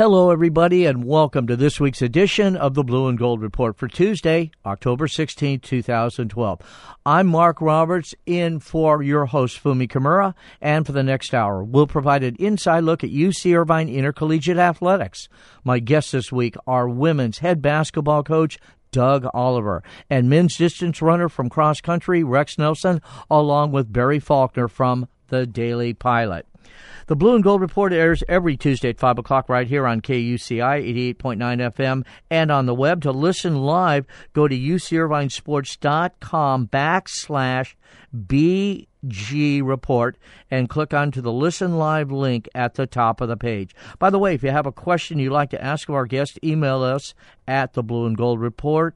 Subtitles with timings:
[0.00, 3.86] Hello, everybody, and welcome to this week's edition of the Blue and Gold Report for
[3.86, 6.60] Tuesday, October 16, 2012.
[7.04, 11.86] I'm Mark Roberts, in for your host, Fumi Kimura, and for the next hour, we'll
[11.86, 15.28] provide an inside look at UC Irvine Intercollegiate Athletics.
[15.64, 18.58] My guests this week are women's head basketball coach,
[18.92, 24.66] Doug Oliver, and men's distance runner from cross country, Rex Nelson, along with Barry Faulkner
[24.66, 26.46] from the Daily Pilot.
[27.06, 31.16] The Blue and Gold Report airs every Tuesday at 5 o'clock right here on KUCI
[31.16, 33.02] 88.9 FM and on the web.
[33.02, 37.74] To listen live, go to ucirvinesports.com backslash
[38.14, 40.16] BG Report
[40.50, 43.74] and click onto the Listen Live link at the top of the page.
[43.98, 46.38] By the way, if you have a question you'd like to ask of our guest,
[46.44, 47.14] email us
[47.48, 48.94] at the Blue and Gold Report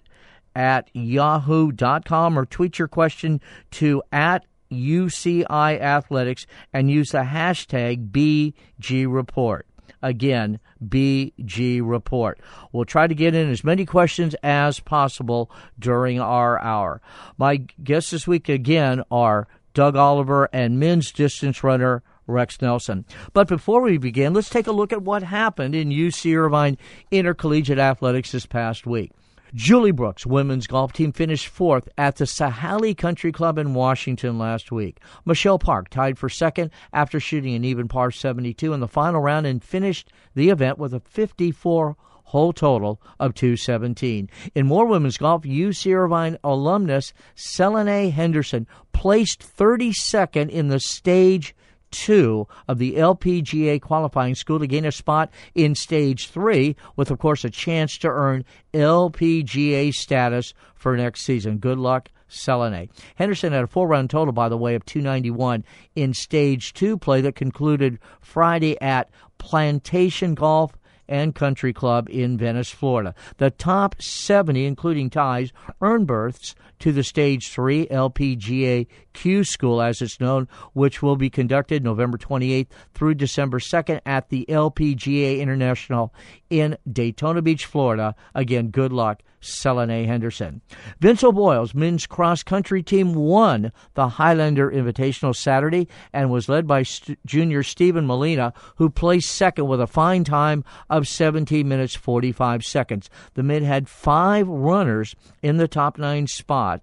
[0.54, 3.40] at yahoo.com or tweet your question
[3.72, 9.66] to at UCI Athletics and use the hashtag BG Report.
[10.02, 12.38] Again, BG Report.
[12.72, 17.00] We'll try to get in as many questions as possible during our hour.
[17.38, 23.04] My guests this week again are Doug Oliver and men's distance runner Rex Nelson.
[23.32, 26.78] But before we begin, let's take a look at what happened in UC Irvine
[27.10, 29.12] Intercollegiate Athletics this past week.
[29.54, 34.72] Julie Brooks' women's golf team finished fourth at the Sahalee Country Club in Washington last
[34.72, 34.98] week.
[35.24, 39.46] Michelle Park tied for second after shooting an even par 72 in the final round
[39.46, 44.28] and finished the event with a 54 hole total of 217.
[44.56, 51.54] In more women's golf, UC Irvine alumnus Selene Henderson placed 32nd in the stage
[51.94, 57.18] two of the LPGA qualifying school to gain a spot in stage three, with, of
[57.18, 61.58] course, a chance to earn LPGA status for next season.
[61.58, 62.10] Good luck.
[62.26, 62.88] Selene.
[63.14, 67.20] Henderson had a four round total, by the way, of 291 in stage two play
[67.20, 70.72] that concluded Friday at Plantation Golf
[71.06, 73.14] and Country Club in Venice, Florida.
[73.36, 76.54] The top 70, including ties, earn berths
[76.84, 82.18] to the Stage 3 LPGA Q School, as it's known, which will be conducted November
[82.18, 86.12] 28th through December 2nd at the LPGA International
[86.50, 88.14] in Daytona Beach, Florida.
[88.34, 90.62] Again, good luck Selene Henderson.
[91.00, 96.82] Vince O'Boyle's men's cross country team won the Highlander Invitational Saturday and was led by
[96.82, 102.64] st- junior Stephen Molina, who placed second with a fine time of 17 minutes 45
[102.64, 103.10] seconds.
[103.34, 106.73] The men had five runners in the top nine spot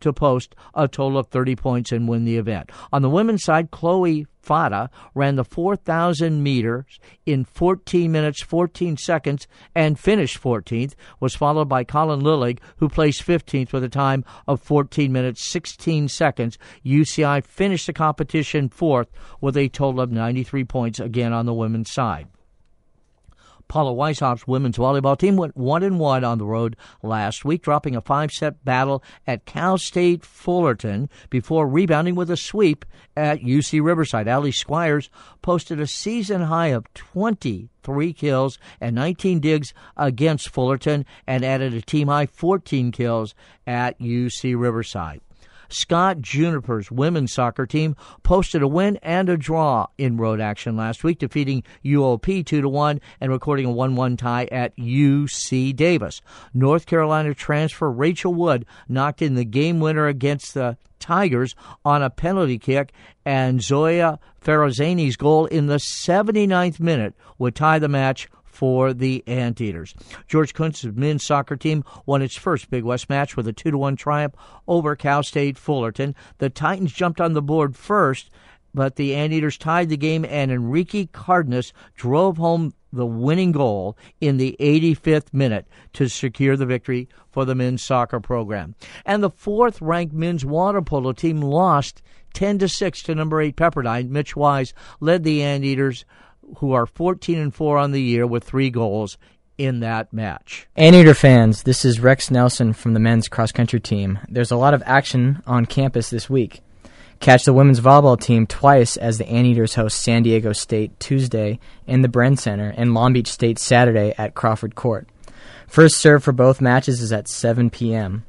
[0.00, 2.70] to post a total of 30 points and win the event.
[2.92, 9.48] On the women's side, Chloe Fada ran the 4,000 meters in 14 minutes 14 seconds
[9.74, 10.94] and finished 14th.
[11.18, 16.08] Was followed by Colin Lillig, who placed 15th with a time of 14 minutes 16
[16.08, 16.58] seconds.
[16.84, 19.08] UCI finished the competition fourth
[19.40, 22.28] with a total of 93 points again on the women's side.
[23.68, 27.96] Paula Weishoff women's volleyball team went one and one on the road last week, dropping
[27.96, 32.84] a five-set battle at Cal State Fullerton before rebounding with a sweep
[33.16, 34.28] at UC Riverside.
[34.28, 35.10] Allie Squires
[35.42, 41.82] posted a season high of 23 kills and 19 digs against Fullerton and added a
[41.82, 43.34] team high 14 kills
[43.66, 45.20] at UC Riverside.
[45.68, 51.04] Scott Juniper's women's soccer team posted a win and a draw in road action last
[51.04, 56.22] week, defeating UOP 2 to 1 and recording a 1 1 tie at UC Davis.
[56.54, 61.54] North Carolina transfer Rachel Wood knocked in the game winner against the Tigers
[61.84, 62.92] on a penalty kick,
[63.24, 69.94] and Zoya Ferrazani's goal in the 79th minute would tie the match for the Anteaters.
[70.26, 73.96] George Kuntz's men's soccer team won its first Big West match with a 2 1
[73.96, 74.34] triumph
[74.66, 76.14] over Cal State Fullerton.
[76.38, 78.30] The Titans jumped on the board first,
[78.72, 84.38] but the Anteaters tied the game, and Enrique Cardenas drove home the winning goal in
[84.38, 88.74] the 85th minute to secure the victory for the men's soccer program.
[89.04, 92.00] And the fourth ranked men's water polo team lost
[92.32, 94.08] 10 to 6 to number 8 Pepperdine.
[94.08, 96.06] Mitch Wise led the Anteaters
[96.58, 99.18] who are 14 and 4 on the year with 3 goals
[99.58, 100.66] in that match.
[100.76, 104.18] Anteater fans, this is Rex Nelson from the men's cross country team.
[104.28, 106.60] There's a lot of action on campus this week.
[107.20, 112.02] Catch the women's volleyball team twice as the Anteaters host San Diego State Tuesday in
[112.02, 115.08] the Bren Center and Long Beach State Saturday at Crawford Court.
[115.66, 118.24] First serve for both matches is at 7 p.m.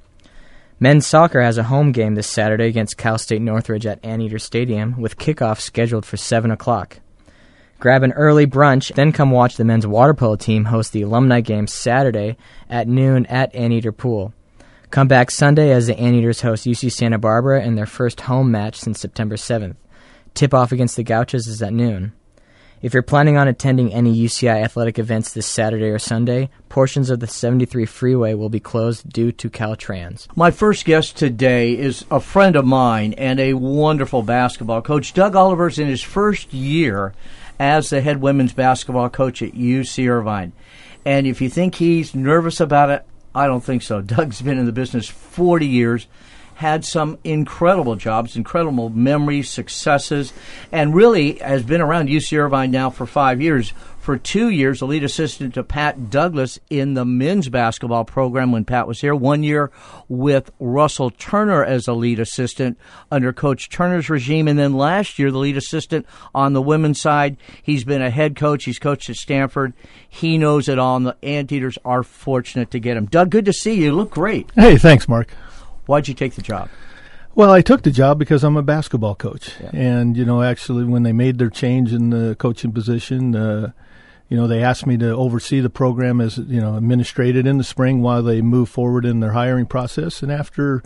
[0.79, 4.95] Men's soccer has a home game this Saturday against Cal State Northridge at Anteater Stadium
[5.01, 6.99] with kickoff scheduled for 7 o'clock.
[7.79, 11.41] Grab an early brunch, then come watch the men's water polo team host the alumni
[11.41, 12.35] game Saturday
[12.69, 14.33] at noon at Anteater Pool.
[14.89, 18.79] Come back Sunday as the Anteaters host UC Santa Barbara in their first home match
[18.79, 19.75] since September 7th.
[20.33, 22.13] Tip off against the Gauchos is at noon.
[22.81, 27.19] If you're planning on attending any UCI athletic events this Saturday or Sunday, portions of
[27.19, 30.27] the 73 freeway will be closed due to Caltrans.
[30.35, 35.13] My first guest today is a friend of mine and a wonderful basketball coach.
[35.13, 37.13] Doug Oliver's in his first year
[37.59, 40.53] as the head women's basketball coach at UC Irvine.
[41.05, 44.01] And if you think he's nervous about it, I don't think so.
[44.01, 46.07] Doug's been in the business 40 years
[46.57, 50.33] had some incredible jobs, incredible memories, successes,
[50.71, 53.73] and really has been around UC Irvine now for five years.
[53.99, 58.65] For two years, the lead assistant to Pat Douglas in the men's basketball program when
[58.65, 59.13] Pat was here.
[59.13, 59.69] One year
[60.07, 62.79] with Russell Turner as a lead assistant
[63.11, 64.47] under Coach Turner's regime.
[64.47, 67.37] And then last year, the lead assistant on the women's side.
[67.61, 68.63] He's been a head coach.
[68.63, 69.73] He's coached at Stanford.
[70.09, 73.05] He knows it all, and the Anteaters are fortunate to get him.
[73.05, 73.83] Doug, good to see you.
[73.83, 74.49] You look great.
[74.55, 75.29] Hey, thanks, Mark.
[75.87, 76.69] Why'd you take the job?
[77.33, 79.69] Well, I took the job because I'm a basketball coach, yeah.
[79.71, 83.71] and you know, actually, when they made their change in the coaching position, uh,
[84.27, 87.63] you know, they asked me to oversee the program as you know, administrated in the
[87.63, 90.21] spring while they move forward in their hiring process.
[90.21, 90.83] And after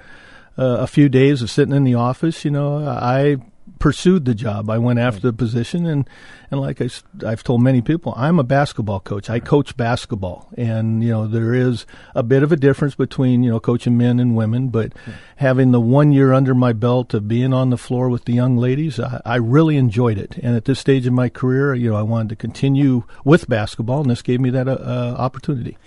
[0.57, 3.37] uh, a few days of sitting in the office, you know, I
[3.79, 4.69] pursued the job.
[4.69, 6.07] I went after the position, and
[6.51, 6.89] and like I,
[7.25, 9.29] I've told many people, I'm a basketball coach.
[9.29, 13.49] I coach basketball, and you know there is a bit of a difference between you
[13.49, 14.91] know coaching men and women, but
[15.37, 18.57] having the one year under my belt of being on the floor with the young
[18.57, 20.37] ladies, I, I really enjoyed it.
[20.43, 24.01] And at this stage in my career, you know, I wanted to continue with basketball,
[24.01, 25.77] and this gave me that uh, uh opportunity.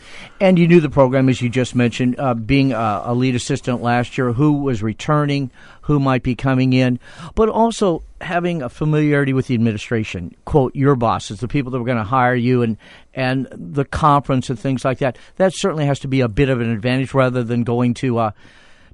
[0.41, 3.83] And you knew the program, as you just mentioned, uh, being a, a lead assistant
[3.83, 5.51] last year, who was returning,
[5.83, 6.99] who might be coming in,
[7.35, 11.85] but also having a familiarity with the administration, quote your bosses, the people that were
[11.85, 12.77] going to hire you, and
[13.13, 15.19] and the conference and things like that.
[15.35, 18.19] That certainly has to be a bit of an advantage rather than going to.
[18.19, 18.31] Uh,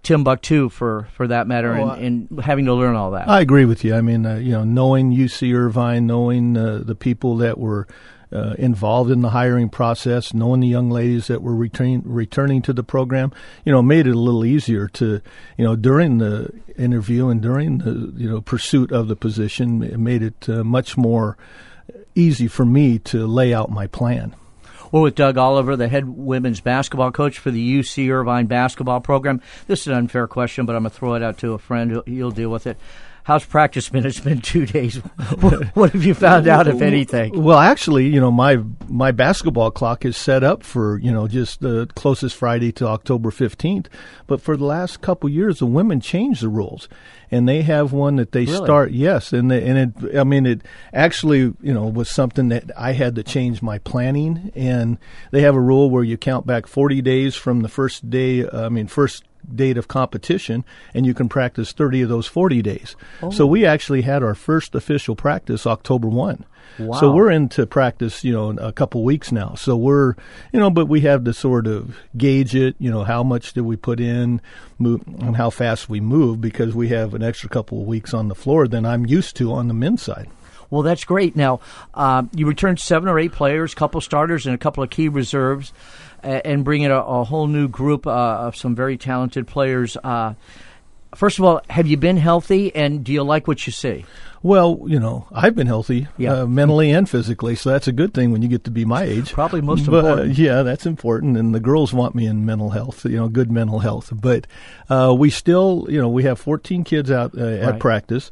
[0.02, 3.28] Timbuktu, for for that matter, oh, and, and, having to learn all that.
[3.28, 3.94] I agree with you.
[3.94, 7.86] I mean, uh, you know, knowing UC Irvine, knowing uh, the people that were
[8.32, 12.72] uh, involved in the hiring process, knowing the young ladies that were returning returning to
[12.72, 13.32] the program,
[13.64, 15.20] you know, made it a little easier to,
[15.56, 19.98] you know, during the interview and during the you know pursuit of the position, it
[19.98, 21.36] made it uh, much more
[22.14, 24.34] easy for me to lay out my plan.
[24.92, 29.40] We're with Doug Oliver, the head women's basketball coach for the UC Irvine basketball program.
[29.68, 32.02] This is an unfair question, but I'm going to throw it out to a friend.
[32.06, 32.76] He'll deal with it.
[33.24, 34.06] How's practice been?
[34.06, 34.96] It's been two days.
[35.74, 37.42] what have you found out, if anything?
[37.42, 38.58] Well, actually, you know, my
[38.88, 43.30] my basketball clock is set up for you know just the closest Friday to October
[43.30, 43.88] fifteenth.
[44.26, 46.88] But for the last couple years, the women changed the rules,
[47.30, 48.64] and they have one that they really?
[48.64, 48.92] start.
[48.92, 50.16] Yes, and they, and it.
[50.16, 50.62] I mean, it
[50.92, 54.98] actually you know was something that I had to change my planning, and
[55.30, 58.48] they have a rule where you count back forty days from the first day.
[58.48, 60.64] I mean, first date of competition,
[60.94, 62.96] and you can practice 30 of those 40 days.
[63.22, 63.30] Oh.
[63.30, 66.44] So we actually had our first official practice October 1.
[66.78, 66.98] Wow.
[66.98, 69.54] So we're into practice, you know, a couple weeks now.
[69.54, 70.14] So we're,
[70.52, 73.62] you know, but we have to sort of gauge it, you know, how much did
[73.62, 74.40] we put in,
[74.78, 78.28] move, and how fast we move because we have an extra couple of weeks on
[78.28, 80.28] the floor than I'm used to on the men's side.
[80.70, 81.34] Well, that's great.
[81.34, 81.60] Now,
[81.94, 85.08] uh, you returned seven or eight players, a couple starters, and a couple of key
[85.08, 85.72] reserves
[86.22, 89.96] and bring in a, a whole new group uh, of some very talented players.
[90.02, 90.34] Uh,
[91.14, 94.04] first of all, have you been healthy, and do you like what you see?
[94.42, 96.40] Well, you know, I've been healthy, yeah.
[96.40, 99.02] uh, mentally and physically, so that's a good thing when you get to be my
[99.02, 99.32] age.
[99.32, 100.38] Probably most but, important.
[100.38, 103.80] yeah, that's important, and the girls want me in mental health, you know, good mental
[103.80, 104.10] health.
[104.14, 104.46] But
[104.88, 107.80] uh, we still, you know, we have 14 kids out uh, at right.
[107.80, 108.30] practice,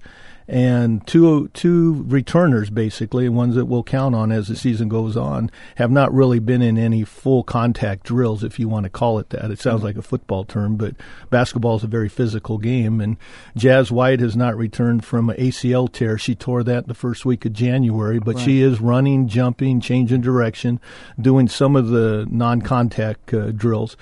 [0.49, 5.51] and two two returners basically, ones that we'll count on as the season goes on,
[5.77, 9.29] have not really been in any full contact drills, if you want to call it
[9.31, 9.51] that.
[9.51, 9.87] It sounds mm-hmm.
[9.87, 10.95] like a football term, but
[11.29, 12.99] basketball is a very physical game.
[13.01, 13.19] And
[13.57, 16.17] Jazz White has not returned from an ACL tear.
[16.17, 18.45] She tore that the first week of January, but right.
[18.45, 20.81] she is running, jumping, changing direction,
[21.21, 23.99] doing some of the non-contact uh, drills.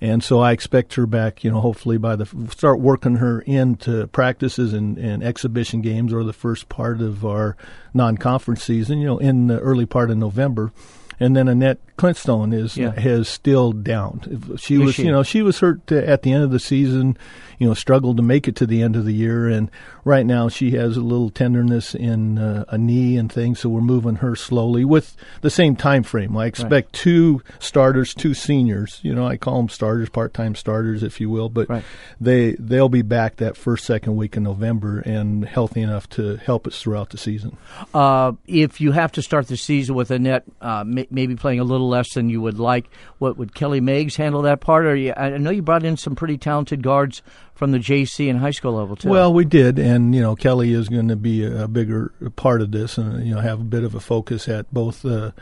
[0.00, 4.06] And so I expect her back, you know, hopefully by the start working her into
[4.08, 7.56] practices and, and exhibition games or the first part of our
[7.94, 10.72] non-conference season, you know, in the early part of November
[11.18, 12.98] and then Annette Clintstone is yeah.
[12.98, 14.56] has still down.
[14.58, 15.04] She is was, she?
[15.04, 17.16] you know, she was hurt at the end of the season.
[17.58, 19.70] You know, struggled to make it to the end of the year, and
[20.04, 23.60] right now she has a little tenderness in uh, a knee and things.
[23.60, 26.36] So we're moving her slowly with the same time frame.
[26.36, 26.92] I expect right.
[26.92, 29.00] two starters, two seniors.
[29.02, 31.82] You know, I call them starters, part-time starters, if you will, but right.
[32.20, 36.66] they they'll be back that first second week in November and healthy enough to help
[36.66, 37.56] us throughout the season.
[37.94, 40.44] Uh, if you have to start the season with Annette.
[40.60, 42.88] Uh, maybe playing a little less than you would like.
[43.18, 44.86] What would Kelly Meigs handle that part?
[44.86, 47.22] Or you, I know you brought in some pretty talented guards
[47.54, 49.08] from the JC and high school level too.
[49.08, 52.70] Well, we did, and you know Kelly is going to be a, bigger part of
[52.72, 55.32] this, and you know have a bit of a focus at both uh,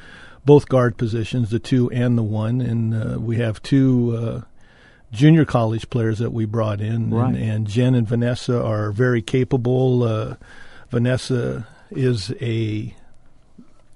[0.44, 4.16] both guard positions, the two and the one, and uh, we have two.
[4.16, 4.40] Uh,
[5.12, 7.37] junior college players that we brought in, right.
[7.37, 10.02] and, and, Jen and Vanessa are very capable.
[10.02, 10.35] Uh,
[10.90, 12.94] Vanessa is a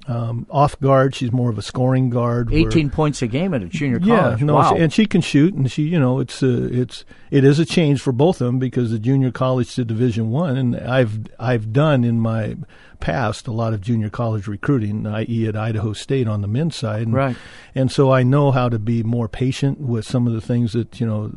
[0.09, 1.15] um, off guard.
[1.15, 2.53] She's more of a scoring guard.
[2.53, 4.41] Eighteen where, points a game at a junior college.
[4.41, 4.75] Yeah, no, wow.
[4.75, 8.01] and she can shoot, and she, you know, it's a, it's it is a change
[8.01, 12.05] for both of them because the junior college to Division One, and I've I've done
[12.05, 12.57] in my
[13.01, 17.03] past a lot of junior college recruiting, i.e., at Idaho State on the men's side,
[17.03, 17.37] and, right?
[17.75, 20.99] And so I know how to be more patient with some of the things that
[21.01, 21.33] you know.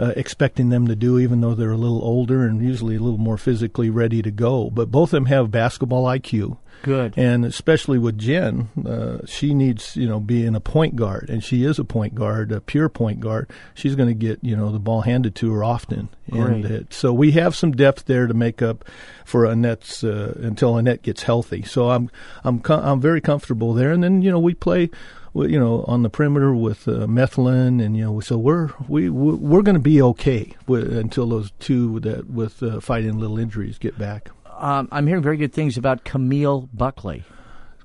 [0.00, 3.20] Uh, expecting them to do, even though they're a little older and usually a little
[3.20, 4.68] more physically ready to go.
[4.68, 6.56] But both of them have basketball IQ.
[6.82, 7.14] Good.
[7.16, 11.64] And especially with Jen, uh, she needs, you know, being a point guard, and she
[11.64, 13.50] is a point guard, a pure point guard.
[13.74, 16.08] She's going to get, you know, the ball handed to her often.
[16.30, 16.44] Great.
[16.44, 18.84] And it, so we have some depth there to make up
[19.24, 21.62] for Annette's uh, until Annette gets healthy.
[21.62, 22.10] So I'm
[22.44, 23.92] I'm I'm very comfortable there.
[23.92, 24.90] And then you know we play
[25.34, 29.62] you know, on the perimeter with uh, Methlin, and you know, so we're we we're
[29.62, 33.98] going to be okay with, until those two that with uh, fighting little injuries get
[33.98, 34.30] back.
[34.56, 37.24] Um, I'm hearing very good things about Camille Buckley.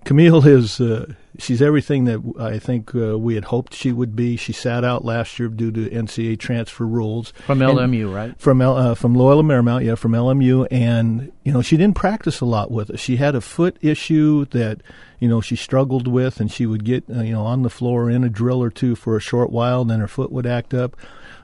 [0.08, 4.38] Camille is uh, she's everything that I think uh, we had hoped she would be.
[4.38, 8.40] She sat out last year due to NCAA transfer rules from LMU, right?
[8.40, 12.46] From uh, from Loyola Marymount, yeah, from LMU, and you know she didn't practice a
[12.46, 13.02] lot with us.
[13.02, 14.82] She had a foot issue that
[15.20, 18.10] you know she struggled with, and she would get uh, you know on the floor
[18.10, 20.74] in a drill or two for a short while, and then her foot would act
[20.74, 20.96] up.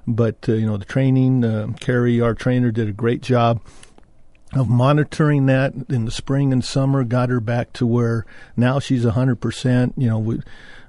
[0.07, 3.59] But uh, you know the training, uh, Carrie, our trainer, did a great job
[4.55, 9.05] of monitoring that in the spring and summer got her back to where now she's
[9.05, 9.93] 100%.
[9.97, 10.39] You know,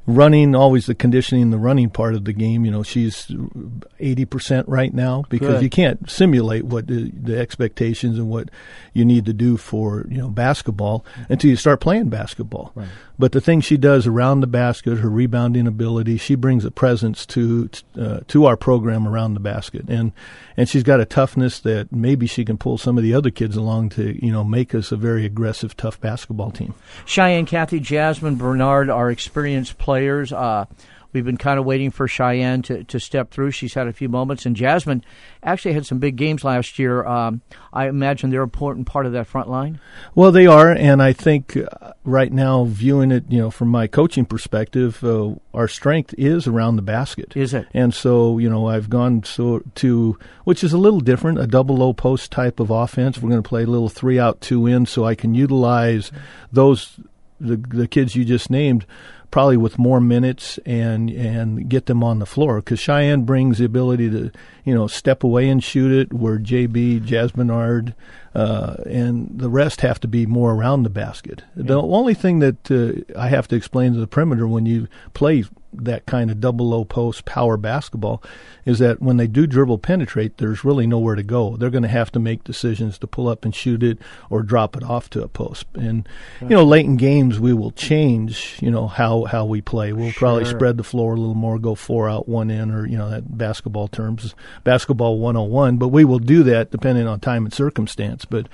[0.07, 4.93] running always the conditioning the running part of the game you know she's 80% right
[4.93, 5.63] now because Good.
[5.63, 8.51] you can't simulate what the, the, expectations and what
[8.93, 11.33] you need to do for you know basketball mm-hmm.
[11.33, 12.89] until you start playing basketball right.
[13.19, 17.27] But the things she does around the basket her rebounding ability she brings a presence
[17.27, 17.69] to
[17.99, 20.13] uh, to our program around the basket and
[20.57, 23.57] and she's got a toughness that maybe she can pull some of the other kids
[23.57, 28.37] along to you know make us a very aggressive tough basketball team Cheyenne Kathy Jasmine
[28.37, 30.33] Bernard are experienced players players.
[30.33, 30.67] Uh,
[31.15, 33.53] we've been kind of waiting for Cheyenne to, to step through.
[33.53, 35.05] She's had a few moments, and Jasmine
[35.43, 37.07] actually had some big games last year.
[37.07, 37.41] Um,
[37.73, 39.81] I imagine they're an important part of that front line.
[40.15, 43.87] Well, they are, and I think uh, right now, viewing it, you know, from my
[43.87, 47.33] coaching perspective, uh, our strength is around the basket.
[47.37, 47.67] Is it?
[47.73, 51.77] And so, you know, I've gone so to which is a little different, a double
[51.77, 53.19] low post type of offense.
[53.19, 56.11] We're going to play a little three out, two in, so I can utilize
[56.53, 56.99] those
[57.41, 58.87] the the kids you just named
[59.35, 63.65] probably with more minutes and and get them on the floor because Cheyenne brings the
[63.65, 64.31] ability to
[64.65, 67.97] you know step away and shoot it where JB Jasmine Ard
[68.37, 71.43] uh, and the rest have to be more around the basket.
[71.57, 71.65] Yeah.
[71.65, 75.43] The only thing that uh, I have to explain to the perimeter when you play
[75.83, 78.23] that kind of double low post power basketball
[78.65, 81.57] is that when they do dribble penetrate, there's really nowhere to go.
[81.57, 83.99] They're going to have to make decisions to pull up and shoot it
[84.31, 85.67] or drop it off to a post.
[85.75, 86.09] And
[86.41, 88.59] you know, late in games we will change.
[88.61, 89.93] You know how how we play.
[89.93, 90.21] We'll sure.
[90.21, 93.11] probably spread the floor a little more, go four out, one in, or you know
[93.11, 95.77] that basketball terms, basketball 101.
[95.79, 98.25] But we will do that depending on time and circumstance.
[98.25, 98.47] But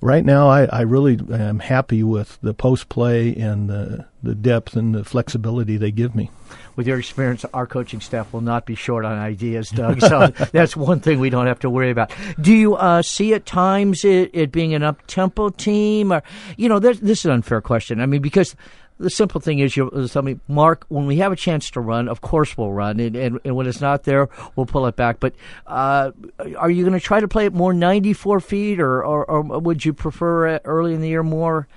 [0.00, 4.76] right now, I, I really am happy with the post play and the, the depth
[4.76, 6.30] and the flexibility they give me.
[6.76, 10.00] With your experience, our coaching staff will not be short on ideas, Doug.
[10.00, 12.12] So that's one thing we don't have to worry about.
[12.40, 16.12] Do you uh, see at times it, it being an up tempo team?
[16.12, 16.22] Or,
[16.56, 18.00] you know, this is an unfair question.
[18.00, 18.54] I mean, because
[18.98, 22.08] the simple thing is, you tell me, Mark, when we have a chance to run,
[22.08, 25.20] of course we'll run, and, and, and when it's not there, we'll pull it back.
[25.20, 25.34] But
[25.66, 26.12] uh,
[26.56, 29.84] are you going to try to play it more 94 feet, or, or, or would
[29.84, 31.68] you prefer early in the year more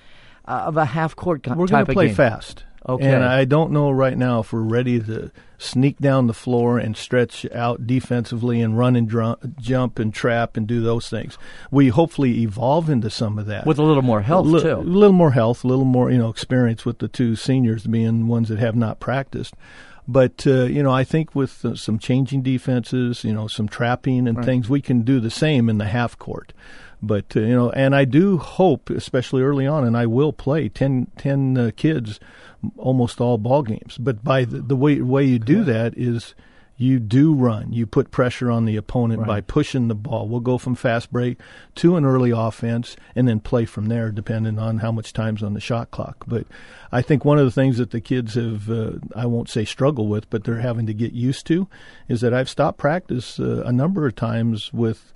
[0.45, 1.59] uh, of a half court competition?
[1.59, 2.15] We're going to play game?
[2.15, 2.63] fast.
[2.89, 3.07] Okay.
[3.07, 6.97] And I don't know right now if we're ready to sneak down the floor and
[6.97, 9.09] stretch out defensively and run and
[9.59, 11.37] jump and trap and do those things.
[11.69, 14.75] We hopefully evolve into some of that with a little more health L- too.
[14.75, 18.27] A little more health, a little more you know experience with the two seniors being
[18.27, 19.53] ones that have not practiced.
[20.07, 24.27] But uh, you know, I think with uh, some changing defenses, you know, some trapping
[24.27, 24.45] and right.
[24.45, 26.53] things, we can do the same in the half court.
[27.01, 30.69] But uh, you know, and I do hope, especially early on, and I will play
[30.69, 32.19] 10, 10 uh, kids
[32.77, 33.97] almost all ball games.
[33.97, 36.35] But by the, the way way you do that is
[36.79, 37.73] you do run.
[37.73, 39.27] You put pressure on the opponent right.
[39.27, 40.29] by pushing the ball.
[40.29, 41.37] We'll go from fast break
[41.75, 45.53] to an early offense and then play from there, depending on how much time's on
[45.53, 46.23] the shot clock.
[46.25, 46.47] But
[46.89, 50.07] I think one of the things that the kids have, uh, I won't say struggle
[50.07, 51.67] with, but they're having to get used to,
[52.07, 55.11] is that I've stopped practice uh, a number of times with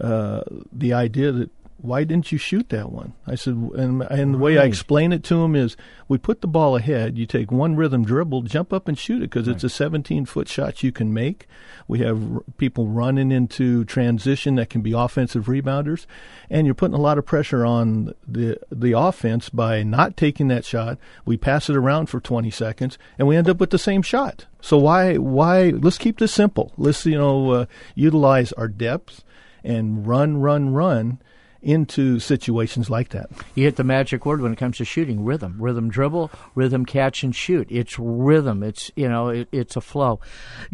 [0.00, 3.12] uh, the idea that why didn't you shoot that one?
[3.26, 5.76] I said, and, and the way I explain it to him is,
[6.08, 7.18] we put the ball ahead.
[7.18, 9.54] You take one rhythm dribble, jump up and shoot it because right.
[9.54, 11.46] it's a 17 foot shot you can make.
[11.86, 16.06] We have r- people running into transition that can be offensive rebounders,
[16.48, 20.64] and you're putting a lot of pressure on the the offense by not taking that
[20.64, 20.98] shot.
[21.24, 24.46] We pass it around for 20 seconds, and we end up with the same shot.
[24.62, 25.70] So why why?
[25.70, 26.72] Let's keep this simple.
[26.76, 29.22] Let's you know uh, utilize our depth
[29.66, 31.18] and run, run, run
[31.66, 33.28] into situations like that.
[33.56, 37.24] You hit the magic word when it comes to shooting: rhythm, rhythm dribble, rhythm catch
[37.24, 37.66] and shoot.
[37.70, 38.62] It's rhythm.
[38.62, 40.20] It's you know it, it's a flow.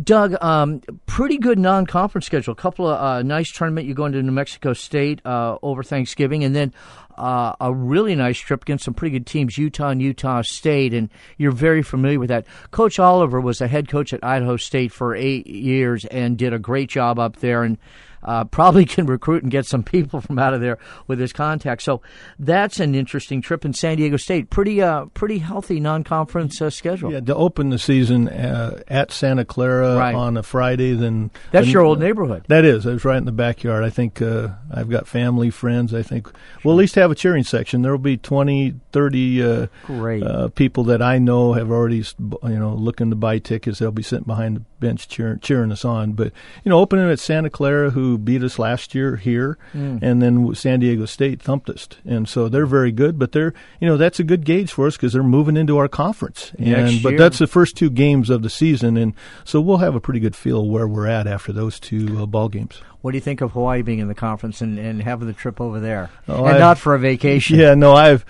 [0.02, 2.52] Doug, um, pretty good non-conference schedule.
[2.52, 3.86] A couple of uh, nice tournament.
[3.86, 6.72] You go into New Mexico State uh, over Thanksgiving, and then.
[7.14, 11.10] Uh, a really nice trip against some pretty good teams, Utah and Utah State, and
[11.36, 12.46] you're very familiar with that.
[12.70, 16.58] Coach Oliver was a head coach at Idaho State for eight years and did a
[16.58, 17.64] great job up there.
[17.64, 17.76] And
[18.22, 21.84] uh, probably can recruit and get some people from out of there with his contacts.
[21.84, 22.02] So
[22.38, 24.50] that's an interesting trip in San Diego State.
[24.50, 27.12] Pretty uh, pretty healthy non-conference uh, schedule.
[27.12, 30.14] Yeah, to open the season uh, at Santa Clara right.
[30.14, 32.44] on a Friday, then that's your old neighborhood.
[32.48, 32.86] That is.
[32.86, 33.84] It's right in the backyard.
[33.84, 35.94] I think uh, I've got family, friends.
[35.94, 36.28] I think
[36.64, 37.82] we'll at least have a cheering section.
[37.82, 40.54] There will be 20, 30 uh, Great.
[40.54, 43.78] people that I know have already you know looking to buy tickets.
[43.78, 46.12] They'll be sitting behind the bench cheering, cheering us on.
[46.12, 46.32] But
[46.64, 49.98] you know, opening at Santa Clara, who beat us last year here, mm.
[50.02, 53.18] and then San Diego State thumped us, and so they're very good.
[53.18, 55.88] But they're you know that's a good gauge for us because they're moving into our
[55.88, 56.52] conference.
[56.58, 59.14] And but that's the first two games of the season, and
[59.44, 62.48] so we'll have a pretty good feel where we're at after those two uh, ball
[62.48, 62.80] games.
[63.00, 65.60] What do you think of Hawaii being in the conference and, and having the trip
[65.60, 67.58] over there, oh, and I've, not for a vacation?
[67.58, 68.24] Yeah, no, I've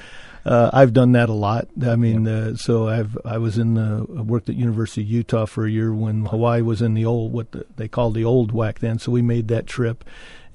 [0.44, 1.68] uh, I've done that a lot.
[1.84, 2.54] I mean, yep.
[2.54, 5.70] uh, so I've I was in the I worked at University of Utah for a
[5.70, 8.98] year when Hawaii was in the old what the, they called the old WAC then.
[8.98, 10.04] So we made that trip,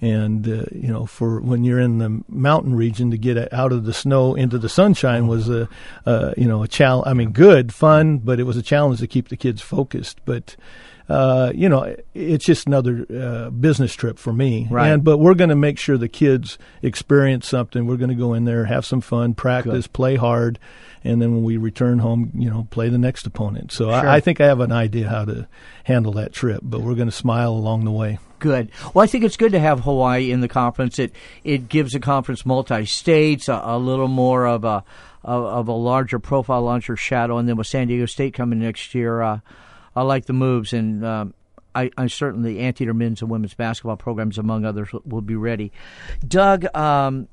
[0.02, 3.86] and uh, you know, for when you're in the mountain region to get out of
[3.86, 5.70] the snow into the sunshine was a,
[6.36, 7.08] you know a challenge.
[7.08, 10.20] I mean, good fun, but it was a challenge to keep the kids focused.
[10.26, 10.58] But
[11.10, 14.68] uh, you know, it's just another uh, business trip for me.
[14.70, 14.90] Right.
[14.90, 17.88] And but we're going to make sure the kids experience something.
[17.88, 19.94] We're going to go in there, have some fun, practice, Good.
[19.94, 20.60] play hard,
[21.04, 23.72] and then when we return home, you know, play the next opponent.
[23.72, 23.94] So sure.
[23.94, 25.48] I, I think I have an idea how to
[25.86, 26.60] handle that trip.
[26.62, 28.20] But we're going to smile along the way.
[28.40, 28.72] Good.
[28.94, 31.00] Well, I think it's good to have Hawaii in the conference.
[31.00, 34.84] It it gives the conference multi states a, a, little more of a
[35.24, 38.94] of, of, a larger profile, larger shadow, and then with San Diego State coming next
[38.94, 39.22] year.
[39.22, 39.40] Uh,
[39.98, 41.34] I like the moves, and um,
[41.74, 45.72] I, I, certainly Anteater men's and women's basketball programs, among others, will be ready.
[46.28, 47.28] Doug, um,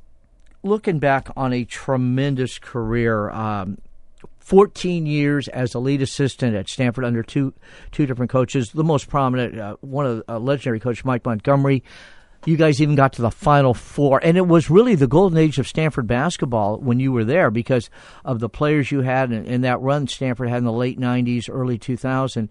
[0.62, 3.30] looking back on a tremendous career.
[3.30, 3.76] Um,
[4.38, 7.54] 14 years as a lead assistant at Stanford under two
[7.92, 8.72] two different coaches.
[8.72, 11.82] The most prominent, uh, one of the uh, legendary coach Mike Montgomery,
[12.44, 14.20] you guys even got to the final four.
[14.22, 17.90] And it was really the golden age of stanford basketball when you were there because
[18.24, 21.78] of the players you had and, that run stanford had in the late 90s early
[21.78, 22.48] 2000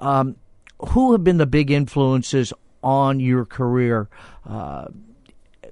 [0.00, 0.36] um,
[0.90, 4.08] who have been the big influences on your career?
[4.48, 4.86] Uh,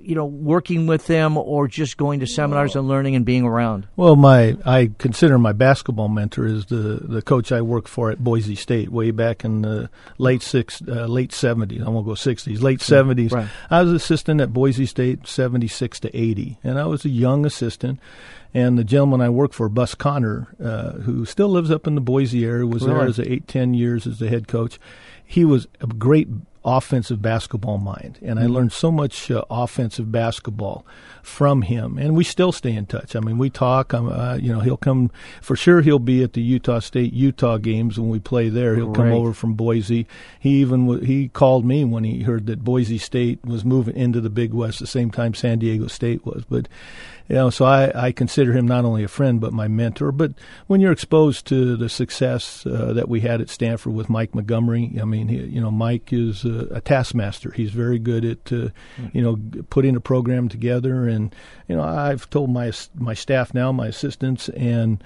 [0.04, 3.86] you know, working with them or just going to seminars and learning and being around?
[3.96, 8.18] Well, my I consider my basketball mentor is the the coach I worked for at
[8.22, 11.82] Boise State way back in the late six uh, late seventies.
[11.82, 13.32] I won't go sixties, late seventies.
[13.32, 13.48] Right.
[13.70, 17.44] I was assistant at Boise State seventy six to eighty, and I was a young
[17.46, 18.00] assistant.
[18.56, 22.00] And the gentleman I work for, Bus Conner, uh, who still lives up in the
[22.00, 22.98] Boise area, was really?
[22.98, 24.78] there as eight ten years as the head coach.
[25.24, 26.28] He was a great
[26.64, 28.52] offensive basketball mind, and I mm-hmm.
[28.52, 30.86] learned so much uh, offensive basketball
[31.22, 31.98] from him.
[31.98, 33.14] And we still stay in touch.
[33.14, 33.92] I mean, we talk.
[33.92, 35.10] Uh, you know, he'll come
[35.42, 35.82] for sure.
[35.82, 38.76] He'll be at the Utah State Utah games when we play there.
[38.76, 40.06] He'll come over from Boise.
[40.40, 44.20] He even w- he called me when he heard that Boise State was moving into
[44.20, 46.44] the Big West the same time San Diego State was.
[46.48, 46.68] But
[47.28, 50.12] you know, so I, I consider him not only a friend but my mentor.
[50.12, 50.32] But
[50.66, 54.98] when you're exposed to the success uh, that we had at Stanford with Mike Montgomery,
[55.00, 57.50] I mean, he, you know, Mike is a, a, taskmaster.
[57.52, 58.68] He's very good at, uh,
[59.12, 59.38] you know,
[59.70, 61.08] putting a program together.
[61.08, 61.34] And
[61.66, 65.02] you know, I've told my my staff now, my assistants, and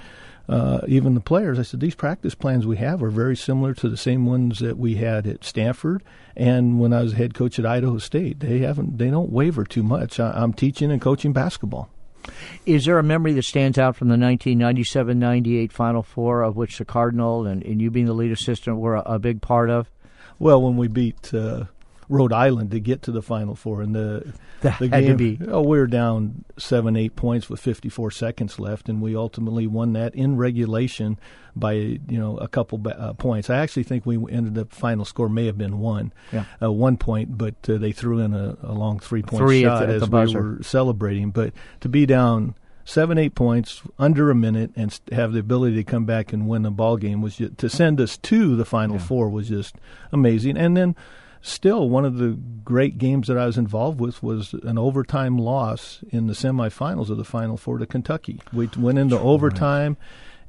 [0.49, 3.89] uh, even the players, I said these practice plans we have are very similar to
[3.89, 6.03] the same ones that we had at Stanford
[6.35, 8.41] and when I was head coach at Idaho State.
[8.41, 10.19] They haven't, they don't waver too much.
[10.19, 11.91] I, I'm teaching and coaching basketball.
[12.67, 16.85] Is there a memory that stands out from the 1997-98 Final Four, of which the
[16.85, 19.91] Cardinal and, and you being the lead assistant were a, a big part of?
[20.39, 21.65] Well, when we beat uh,
[22.09, 25.79] Rhode Island to get to the Final Four, and the That the game, oh, we
[25.79, 30.37] were down seven, eight points with 54 seconds left, and we ultimately won that in
[30.37, 31.17] regulation
[31.55, 33.51] by you know a couple uh, points.
[33.51, 36.45] I actually think we ended up final score may have been one, Yeah.
[36.61, 39.69] uh, one point, but uh, they threw in a, a long three point Three at
[39.69, 41.31] shot the- at as we were celebrating.
[41.31, 45.85] But to be down seven, eight points under a minute and have the ability to
[45.85, 48.97] come back and win a ball game was just, to send us to the final
[48.97, 49.03] Yeah.
[49.03, 49.77] four was just
[50.11, 50.57] amazing.
[50.57, 50.97] And then
[51.49, 56.01] still one of the great games that I was involved with was an overtime loss
[56.11, 58.41] in the semifinals of the final four to Kentucky.
[58.53, 59.97] We went into overtime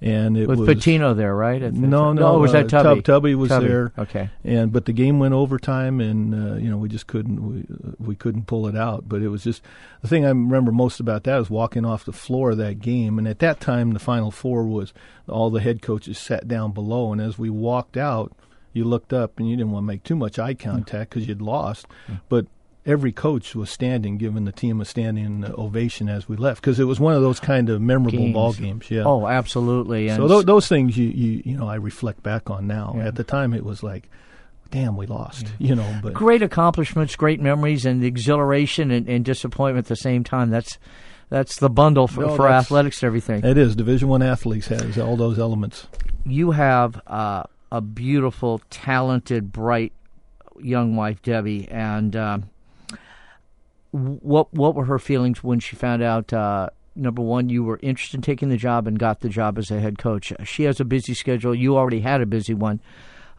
[0.01, 1.61] and it With was Pitino there, right?
[1.61, 3.01] At the- no, no, it was uh, that Tubby?
[3.01, 3.67] Tub- Tubby was Tubby.
[3.67, 3.91] there.
[3.97, 4.29] Okay.
[4.45, 7.91] and but the game went overtime, and uh, you know we just couldn't we uh,
[7.99, 9.09] we couldn't pull it out.
[9.09, 9.61] But it was just
[10.01, 13.17] the thing I remember most about that is walking off the floor of that game,
[13.17, 14.93] and at that time the final four was
[15.27, 18.31] all the head coaches sat down below, and as we walked out,
[18.73, 20.59] you looked up and you didn't want to make too much eye mm.
[20.59, 22.19] contact because you'd lost, mm.
[22.29, 22.45] but.
[22.85, 26.85] Every coach was standing, giving the team a standing ovation as we left, because it
[26.85, 28.33] was one of those kind of memorable Games.
[28.33, 28.89] ball games.
[28.89, 29.03] Yeah.
[29.05, 30.07] Oh, absolutely.
[30.07, 32.93] And So th- those things you, you you know I reflect back on now.
[32.95, 33.07] Yeah.
[33.07, 34.09] At the time, it was like,
[34.71, 35.45] damn, we lost.
[35.45, 35.51] Mm.
[35.59, 39.95] You know, but great accomplishments, great memories, and the exhilaration and, and disappointment at the
[39.97, 40.49] same time.
[40.49, 40.79] That's
[41.27, 43.43] that's the bundle for, No, for athletics and everything.
[43.45, 45.85] it is Division One athletes has all those elements.
[46.25, 49.93] you have uh, a beautiful, talented, bright
[50.59, 52.49] young wife, Debbie, and um,
[53.91, 56.31] what what were her feelings when she found out?
[56.31, 59.71] Uh, number one, you were interested in taking the job and got the job as
[59.71, 60.31] a head coach.
[60.43, 61.55] She has a busy schedule.
[61.55, 62.81] You already had a busy one.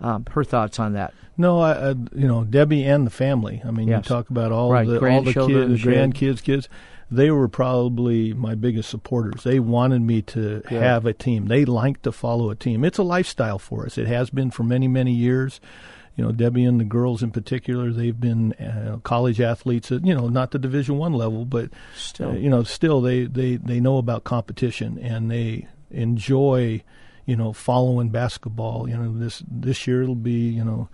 [0.01, 1.12] Um, her thoughts on that?
[1.37, 3.62] No, I, I you know Debbie and the family.
[3.64, 4.05] I mean, Yes.
[4.05, 6.69] you talk about all Right, the all the kids, the she had- grandkids, kids.
[7.11, 9.42] They were probably my biggest supporters.
[9.42, 10.83] They wanted me to Good.
[10.83, 11.46] have a team.
[11.46, 12.85] They like to follow a team.
[12.85, 13.99] It's a lifestyle for us.
[13.99, 15.61] It has been for many many years.
[16.16, 20.14] You know, Debbie and the girls in particular, they've been uh, college athletes at you
[20.14, 23.81] know not the Division One level, but Still, uh, you know, still they, they, they
[23.81, 26.83] know about competition and they enjoy,
[27.25, 28.88] you know, following basketball.
[28.88, 30.88] You know, this this year it'll be you know,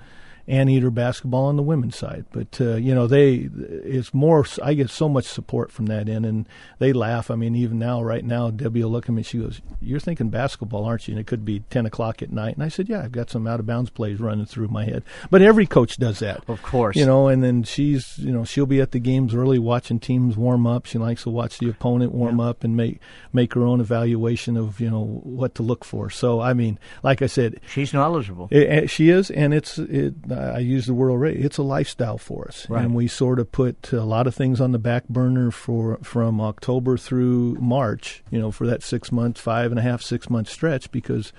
[0.49, 4.45] anteater basketball on the women's side, but uh, you know they it's more.
[4.63, 7.31] I get so much support from that end, and they laugh.
[7.31, 9.23] I mean, even now, right now, Debbie will look at me.
[9.23, 12.55] She goes, "You're thinking basketball, aren't you?" And it could be ten o'clock at night,
[12.55, 15.03] and I said, "Yeah, I've got some out of bounds plays running through my head."
[15.31, 16.45] But every coach does that.
[16.49, 16.97] of course.
[16.97, 20.37] You know, and then she's, you know, she'll be at the games early watching teams
[20.37, 20.87] warm up.
[20.87, 23.01] She likes to watch the opponent warm up and make
[23.33, 26.09] make her own evaluation of, you know, what to look for.
[26.11, 28.49] So, I mean, like I said, she's knowledgeable.
[28.51, 29.79] it, it- she is, and it's.
[29.79, 31.41] It, I use the word already.
[31.41, 32.85] It's a lifestyle for us, Right.
[32.85, 36.41] and we sort of put a lot of things on the back burner for from
[36.41, 38.23] October through March.
[38.31, 41.33] You know, for that six month, five and a half, six month stretch, because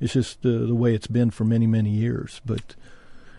[0.00, 2.40] it's just the the way it's been for many many years.
[2.44, 2.74] But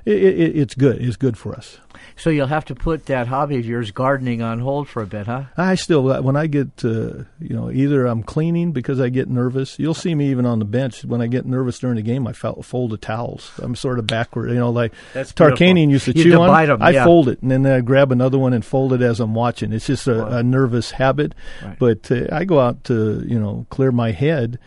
[0.06, 1.02] it, it, it's good.
[1.02, 1.78] It's good for us.
[2.16, 5.26] So you'll have to put that hobby of yours, gardening, on hold for a bit,
[5.26, 5.46] huh?
[5.58, 9.80] I still, when I get, uh, you know, either I'm cleaning because I get nervous.
[9.80, 12.28] You'll see me even on the bench when I get nervous during the game.
[12.28, 13.52] I fold the towels.
[13.58, 16.48] I'm sort of backward, you know, like That's Tarkanian used to You chew on.
[16.48, 17.06] divide 'em, I yeah.
[17.06, 19.72] fold it and then I grab another one and fold it as I'm watching.
[19.74, 20.28] It's just a, Wow.
[20.38, 21.34] a nervous habit.
[21.64, 21.80] Right.
[21.80, 24.60] But uh, I go out to, you know, clear my head.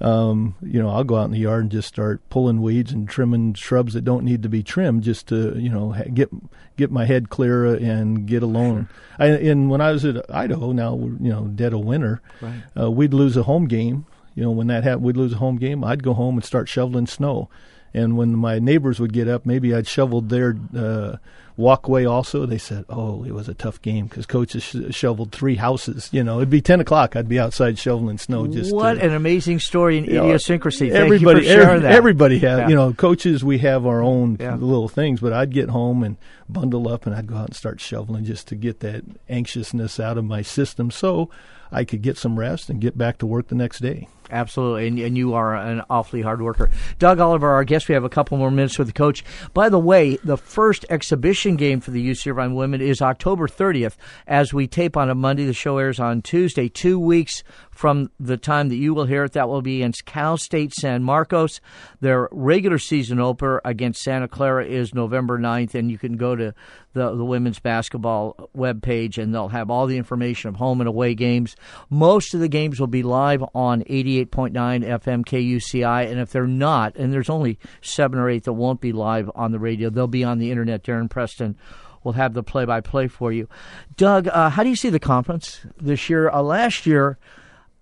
[0.00, 3.08] Um, you know, I'll go out in the yard and just start pulling weeds and
[3.08, 6.30] trimming shrubs that don't need to be trimmed, just to you know get
[6.76, 8.88] get my head clear and get alone.
[9.18, 12.62] I, and when I was at Idaho, now you know dead of winter, Right.
[12.78, 14.04] uh, we'd lose a home game.
[14.34, 15.84] You know, when that happened, we'd lose a home game.
[15.84, 17.48] I'd go home and start shoveling snow.
[17.94, 21.16] And when my neighbors would get up, maybe I'd shoveled their uh,
[21.56, 22.44] walkway also.
[22.44, 26.08] They said, "Oh, it was a tough game because coach has sh- shoveled three houses."
[26.10, 27.14] You know, it'd be ten o'clock.
[27.14, 28.48] I'd be outside shoveling snow.
[28.48, 30.90] Just what to, an amazing story and know, idiosyncrasy.
[30.90, 31.92] Thank everybody, you for sharing every- that.
[31.92, 32.58] everybody has.
[32.58, 32.68] Yeah.
[32.68, 33.44] You know, coaches.
[33.44, 34.56] We have our own Yeah.
[34.56, 36.16] little things, but I'd get home and
[36.48, 40.18] bundle up, and I'd go out and start shoveling just to get that anxiousness out
[40.18, 41.30] of my system, so
[41.70, 44.08] I could get some rest and get back to work the next day.
[44.30, 46.70] Absolutely, and, and you are an awfully hard worker.
[46.98, 49.24] Doug Oliver, our guest, we have a couple more minutes with the coach.
[49.52, 53.96] By the way, the first exhibition game for the UC Irvine women is October 30th.
[54.26, 58.36] As we tape on a Monday, the show airs on Tuesday, two weeks from the
[58.36, 59.32] time that you will hear it.
[59.32, 61.60] That will be against Cal State San Marcos.
[62.00, 66.54] Their regular season opener against Santa Clara is November 9th, and you can go to
[66.94, 71.14] the, the women's basketball webpage and they'll have all the information of home and away
[71.14, 71.56] games.
[71.90, 73.82] Most of the games will be live on
[74.22, 78.80] 88.9 FM KUCI, and if they're not, and there's only seven or eight that won't
[78.80, 80.82] be live on the radio, they'll be on the internet.
[80.82, 81.56] Darren Preston
[82.02, 83.48] will have the play by play for you.
[83.96, 86.28] Doug, uh, how do you see the conference this year?
[86.28, 87.18] Uh, last year,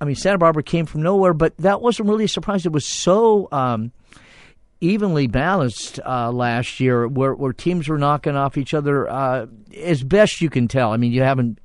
[0.01, 2.67] I mean, Santa Barbara came from nowhere, but that wasn't really a surprise.
[2.67, 3.49] It was so.
[3.53, 3.93] Um,
[4.81, 9.47] evenly balanced uh, last year, where, where teams were knocking off each other uh,
[9.81, 10.93] as best you can tell.
[10.93, 11.61] I mean, you haven't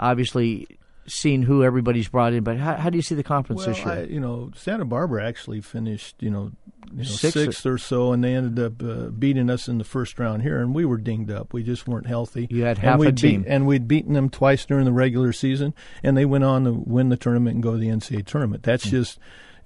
[0.00, 0.66] obviously
[1.06, 3.84] seen who everybody's brought in, but how, how do you see the conference well, this
[3.84, 3.94] year?
[3.94, 6.52] I, you know, Santa Barbara actually finished, you know,
[6.92, 9.84] you know sixth, sixth or so, and they ended up uh, beating us in the
[9.84, 11.52] first round here, and we were dinged up.
[11.52, 12.46] We just weren't healthy.
[12.50, 15.32] You had half and a team, beat, and we'd beaten them twice during the regular
[15.32, 18.62] season, and they went on to win the tournament and go to the NCAA tournament.
[18.62, 18.96] That's mm-hmm.
[18.96, 19.18] just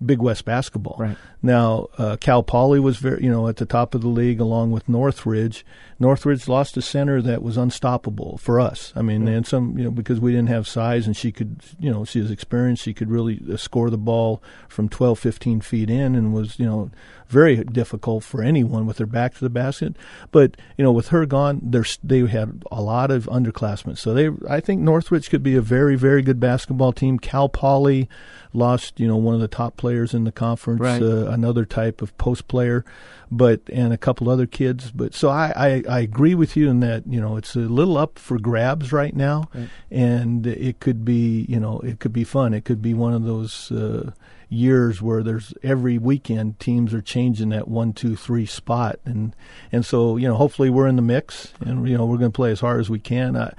[0.05, 0.97] Big West basketball.
[0.99, 1.17] Right.
[1.43, 4.71] Now, uh, Cal Poly was very, you know, at the top of the league along
[4.71, 5.65] with Northridge.
[5.99, 8.93] Northridge lost a center that was unstoppable for us.
[8.95, 11.91] I mean, and some, you know, because we didn't have size and she could, you
[11.91, 12.83] know, she was experienced.
[12.83, 16.67] She could really uh, score the ball from 12, 15 feet in and was, you
[16.67, 16.91] know,
[17.29, 19.97] very difficult for anyone with their back to the basket.
[20.31, 21.61] But you know, with her gone,
[22.03, 23.99] they had a lot of underclassmen.
[23.99, 27.19] So they, I think Northridge could be a very, very good basketball team.
[27.19, 28.09] Cal Poly
[28.53, 31.03] lost, you know, one of the top players in the conference, right.
[31.03, 32.85] uh, another type of post player,
[33.31, 34.91] but and a couple other kids.
[34.91, 37.97] But so I, I, I agree with you in that you know it's a little
[37.97, 39.69] up for grabs right now, right.
[39.91, 42.55] and it could be you know it could be fun.
[42.55, 43.71] It could be one of those.
[43.71, 44.13] Uh,
[44.49, 49.35] years where there's every weekend teams are changing that one, two, three spot, and
[49.73, 52.37] and so you know hopefully we're in the mix, and you know we're going to
[52.37, 53.37] play as hard as we can.
[53.37, 53.53] I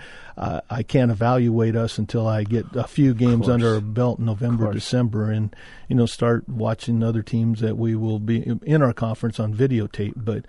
[0.69, 4.71] I can't evaluate us until I get a few games under our belt in November,
[4.71, 5.55] December, and
[5.87, 10.13] you know start watching other teams that we will be in our conference on videotape.
[10.15, 10.45] But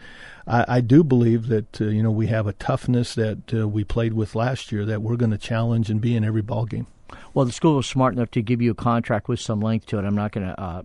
[0.46, 3.82] I, I do believe that uh, you know we have a toughness that uh, we
[3.82, 6.86] played with last year that we're going to challenge and be in every ball game.
[7.34, 9.98] Well, the school was smart enough to give you a contract with some length to
[9.98, 10.04] it.
[10.04, 10.82] I'm not going to uh,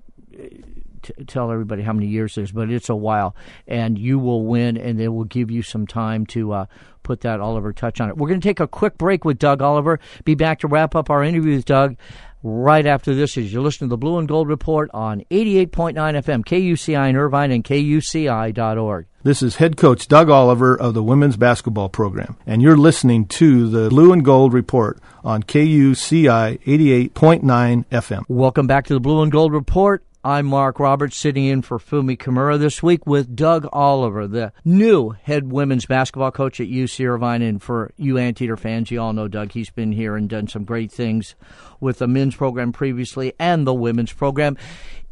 [1.27, 3.36] tell everybody how many years is, but it's a while,
[3.67, 6.65] and you will win, and they will give you some time to uh,
[7.03, 8.17] put that Oliver touch on it.
[8.17, 9.99] We're going to take a quick break with Doug Oliver.
[10.23, 11.97] Be back to wrap up our interview with Doug
[12.43, 16.43] right after this as you're listening to the Blue and Gold Report on 88.9 FM,
[16.43, 19.08] KUCI in Irvine, and KUCI.org.
[19.23, 23.69] This is head coach Doug Oliver of the women's basketball program, and you're listening to
[23.69, 28.23] the Blue and Gold Report on KUCI 88.9 FM.
[28.27, 30.03] Welcome back to the Blue and Gold Report.
[30.25, 35.09] I'm Mark Roberts, sitting in for Fumi Kimura this week with Doug Oliver, the new
[35.09, 37.41] head women's basketball coach at UC Irvine.
[37.41, 39.51] And for you Anteater fans, you all know Doug.
[39.51, 41.36] He's been here and done some great things
[41.81, 44.55] with the men's program previously and the women's program.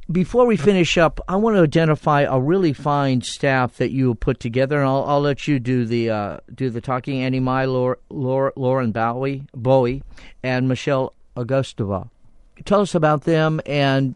[0.10, 4.40] Before we finish up, I want to identify a really fine staff that you put
[4.40, 7.22] together, and I'll, I'll let you do the uh, do the talking.
[7.22, 10.04] Annie Mai, Laura, Laura, Lauren Bowie, Bowie,
[10.42, 12.10] and Michelle Augustova.
[12.64, 14.16] Tell us about them and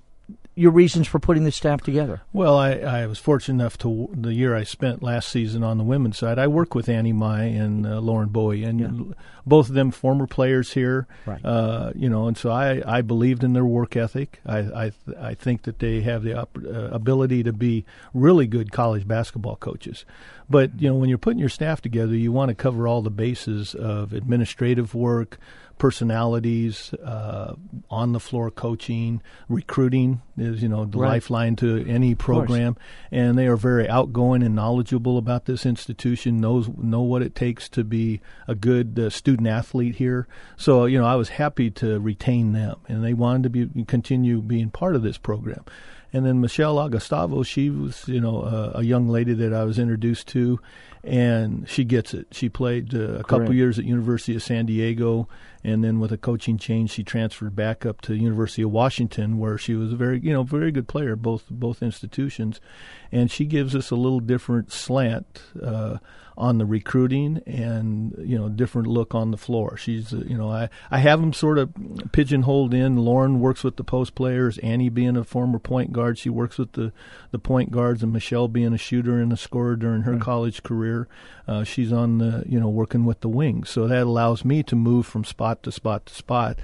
[0.55, 2.21] your reasons for putting the staff together?
[2.31, 5.83] Well, I, I was fortunate enough to the year I spent last season on the
[5.83, 6.39] women's side.
[6.39, 9.15] I worked with Annie Mai and uh, Lauren Bowie, and yeah.
[9.45, 11.07] both of them former players here.
[11.25, 11.43] Right.
[11.43, 14.39] Uh, you know, and so I, I believed in their work ethic.
[14.45, 18.71] I I, I think that they have the op- uh, ability to be really good
[18.71, 20.05] college basketball coaches.
[20.49, 23.09] But you know, when you're putting your staff together, you want to cover all the
[23.09, 25.37] bases of administrative work
[25.77, 27.55] personalities, uh,
[27.89, 31.09] on the floor coaching, recruiting is you know the right.
[31.09, 32.77] lifeline to any program,
[33.11, 36.39] and they are very outgoing and knowledgeable about this institution.
[36.39, 40.27] knows know what it takes to be a good uh, student athlete here.
[40.57, 44.41] So you know I was happy to retain them, and they wanted to be continue
[44.41, 45.65] being part of this program.
[46.15, 49.77] And then Michelle Augustavo, she was, you know, uh, a young lady that I was
[49.77, 50.61] introduced to,
[51.05, 52.27] and she gets it.
[52.31, 55.27] She played uh, a couple years at University of San Diego,
[55.63, 59.57] and then with a coaching change, she transferred back up to University of Washington, where
[59.57, 62.59] she was a very, you know, very good player, both both institutions,
[63.11, 65.43] and she gives us a little different slant.
[65.61, 65.97] Uh,
[66.37, 69.77] on the recruiting and you know different look on the floor.
[69.77, 71.73] She's uh, you know I I have them sort of
[72.11, 72.97] pigeonholed in.
[72.97, 74.57] Lauren works with the post players.
[74.59, 76.91] Annie being a former point guard, she works with the
[77.31, 80.21] the point guards, and Michelle being a shooter and a scorer during her right.
[80.21, 81.07] college career.
[81.47, 84.75] Uh, she's on the you know working with the wings, so that allows me to
[84.75, 86.59] move from spot to spot to spot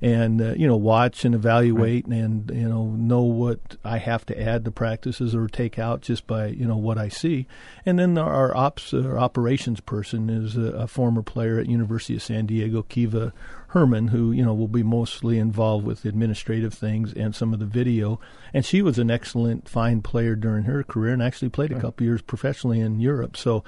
[0.00, 2.18] and uh, you know watch and evaluate right.
[2.18, 6.26] and you know know what I have to add to practices or take out just
[6.26, 7.46] by you know what I see.
[7.84, 12.22] And then our ops our operations person is a, a former player at University of
[12.22, 13.32] San Diego, Kiva
[13.68, 17.66] Herman, who you know will be mostly involved with administrative things and some of the
[17.66, 18.20] video.
[18.54, 22.06] And she was an excellent, fine player during her career, and actually played a couple
[22.06, 23.36] years professionally in Europe.
[23.36, 23.64] So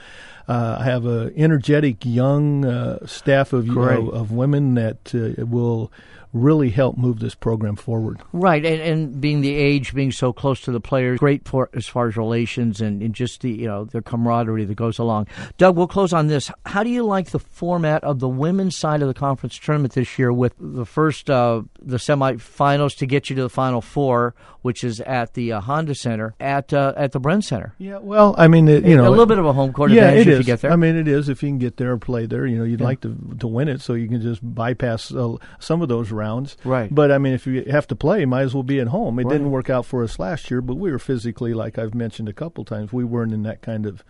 [0.46, 5.44] uh, I have a energetic young uh, staff of you know, of women that uh,
[5.44, 5.92] will
[6.32, 8.20] really help move this program forward.
[8.32, 11.86] Right, and, and being the age, being so close to the players, great for as
[11.86, 15.26] far as relations and, and just the you know the camaraderie that goes along.
[15.56, 16.50] Doug, we'll close on this.
[16.66, 20.18] How do you like the format of the women's side of the conference tournament this
[20.18, 24.84] year, with the first uh, the semifinals to get you to the final four, which
[24.84, 27.74] is at the uh, Honda Center at uh, at the Bren Center.
[27.78, 30.08] Yeah, well, I mean, it, you know, a little bit of a home court yeah,
[30.08, 30.72] advantage if you get there.
[30.72, 32.46] I mean, it is if you can get there or play there.
[32.46, 32.86] You know, you'd Yeah.
[32.86, 36.56] like to to win it, so you can just bypass uh, some of those rounds.
[36.64, 36.94] Right.
[36.94, 39.18] But I mean, if you have to play, might as well be at home.
[39.18, 39.32] It Right.
[39.32, 42.32] didn't work out for us last year, but we were physically, like I've mentioned a
[42.32, 44.04] couple times, we weren't in that kind of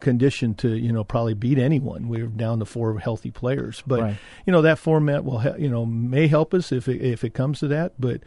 [0.00, 2.08] condition to you know probably beat anyone.
[2.08, 4.16] We were down to four healthy players, but Right.
[4.46, 7.60] you know that format will you know may help us if it, if it comes
[7.60, 8.22] to that, but.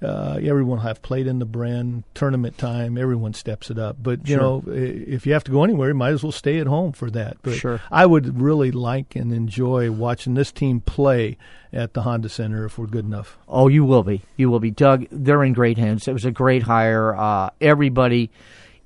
[0.00, 2.96] Uh, everyone will have played in the brand tournament time.
[2.96, 4.40] Everyone steps it up, but you Sure.
[4.40, 7.10] know, if you have to go anywhere, you might as well stay at home for
[7.10, 7.36] that.
[7.42, 7.80] But Sure.
[7.90, 11.36] I would really like and enjoy watching this team play
[11.72, 13.38] at the Honda Center if we're good enough.
[13.48, 14.22] Oh, you will be.
[14.36, 14.70] You will be.
[14.70, 16.06] Doug, they're in great hands.
[16.06, 17.16] It was a great hire.
[17.16, 18.30] Uh, everybody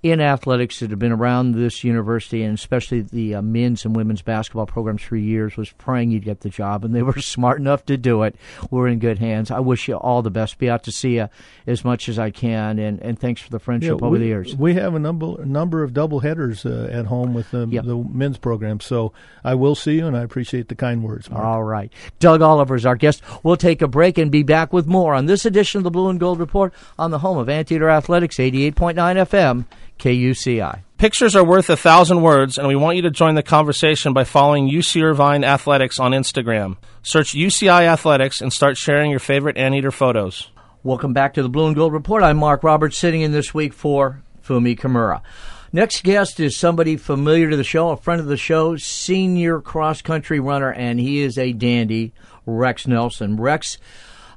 [0.03, 4.21] in athletics that had been around this university, and especially the uh, men's and women's
[4.23, 7.87] basketball programs for years, was praying you'd get the job, and they were smart enough
[7.87, 8.35] to do it.
[8.71, 9.51] We're in good hands.
[9.51, 10.59] I wish you all the best.
[10.59, 11.29] Be out to see you
[11.67, 14.57] as much as I can, and, and thanks for the friendship over we, the years.
[14.57, 17.85] we have a number number of double headers uh, at home with the, Yep.
[17.85, 19.13] the men's program, so
[19.45, 21.31] I will see you, and I appreciate the kind words.
[21.31, 21.45] Mark.
[21.45, 21.93] All right.
[22.19, 23.23] Doug Oliver is our guest.
[23.45, 26.09] We'll take a break and be back with more on this edition of the Blue
[26.09, 29.65] and Gold Report on the home of Anteater Athletics, 88.9 FM,
[30.03, 30.81] KUCI.
[30.99, 34.25] Pictures are worth a thousand words, and we want you to join the conversation by
[34.25, 36.77] following UC Irvine Athletics on Instagram.
[37.05, 40.51] Search UCI Athletics and start sharing your favorite anteater photos.
[40.83, 42.25] Welcome back to the Blue and Gold Report.
[42.25, 45.23] I'm Mark Roberts, sitting in this week for Fumi Kimura.
[45.73, 50.03] Next guest is somebody familiar to the show, a friend of the show, senior cross
[50.03, 52.13] country runner, and he is a dandy,
[52.45, 53.37] Rex Nelson.
[53.37, 53.79] Rex,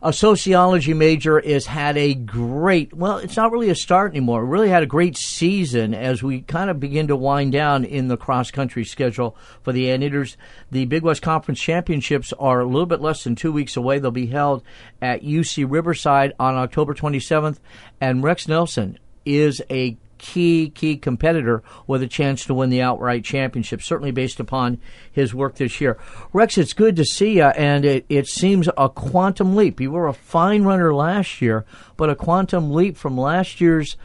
[0.05, 4.45] a sociology major, has had a great, well, it's not really a start anymore.
[4.45, 8.15] Really had a great season as we kind of begin to wind down in the
[8.15, 10.37] cross country schedule for the Anteaters.
[10.69, 13.97] The Big West Conference Championships are a little bit less than two weeks away.
[13.97, 14.61] They'll be held
[15.01, 17.57] at UC Riverside on October 27th,
[17.99, 23.23] and Rex Nelson is a key key competitor with a chance to win the outright
[23.23, 24.79] championship certainly based upon
[25.11, 25.97] his work this year
[26.33, 30.07] rex it's good to see you and it, it seems a quantum leap you were
[30.07, 31.65] a fine runner last year
[31.97, 33.97] but a quantum leap from last year's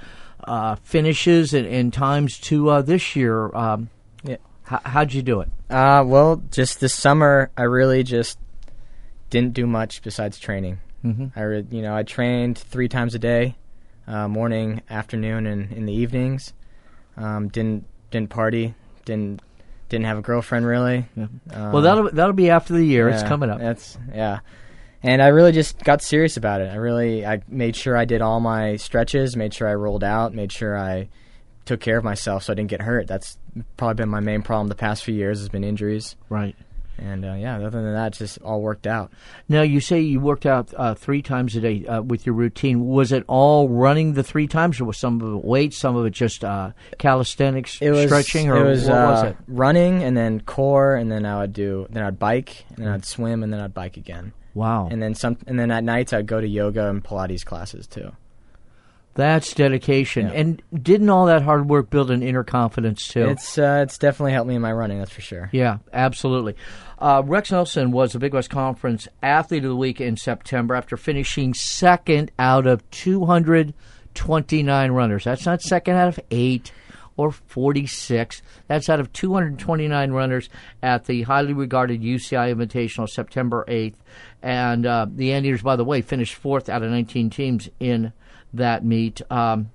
[0.45, 3.89] uh, finishes and, and times to uh, this year um,
[4.25, 4.37] Yeah.
[4.71, 8.39] h- how'd you do it Uh, well, just this summer, I really just
[9.29, 10.79] didn't do much besides training.
[11.05, 11.27] mm-hmm.
[11.39, 13.55] I, re- you know, I trained three times a day,
[14.07, 16.53] uh, morning, afternoon, and in the evenings.
[17.17, 18.75] Um, didn't didn't party.
[19.05, 19.43] Didn't
[19.89, 21.07] didn't have a girlfriend really.
[21.17, 21.27] Yeah.
[21.53, 24.41] Um, well that'll that'll be after the year it's coming up That's yeah.
[25.03, 26.71] And I really just got serious about it.
[26.71, 30.35] I really I made sure I did all my stretches, made sure I rolled out,
[30.35, 31.09] made sure I
[31.65, 33.07] took care of myself so I didn't get hurt.
[33.07, 33.39] That's
[33.77, 36.17] probably been my main problem the past few years has been injuries.
[36.29, 36.57] right
[37.01, 39.11] And uh, yeah, other than that, it's just all worked out.
[39.49, 42.87] Now you say you worked out uh, three times a day uh, with your routine.
[42.87, 46.05] Was it all running the three times, or was some of it weights, some of
[46.07, 49.37] it just uh, calisthenics, It was stretching, or it was, what was uh, it?
[49.49, 53.05] running and then core and then I would do then I'd bike and then I'd
[53.05, 54.33] swim and then I'd bike again.
[54.53, 57.87] Wow, And then some and then at nights I'd go to yoga and Pilates classes
[57.87, 58.13] too.
[59.15, 60.27] That's dedication.
[60.27, 60.33] Yeah.
[60.33, 63.29] And didn't all that hard work build an inner confidence too?
[63.29, 65.49] It's uh, it's definitely helped me in my running, that's for sure.
[65.53, 66.57] Yeah, absolutely.
[66.99, 70.97] Uh, Rex Nelson was the Big West Conference Athlete of the Week in September after
[70.97, 75.25] finishing second out of 229 runners.
[75.25, 76.73] That's not second out of eight
[77.17, 78.43] or 46.
[78.67, 80.49] That's out of 229 runners
[80.83, 83.97] at the highly regarded UCI Invitational September 8th.
[84.43, 88.13] And uh, the Anteaters, by the way, finished fourth out of 19 teams in
[88.55, 89.21] that meet.
[89.31, 89.71] Um,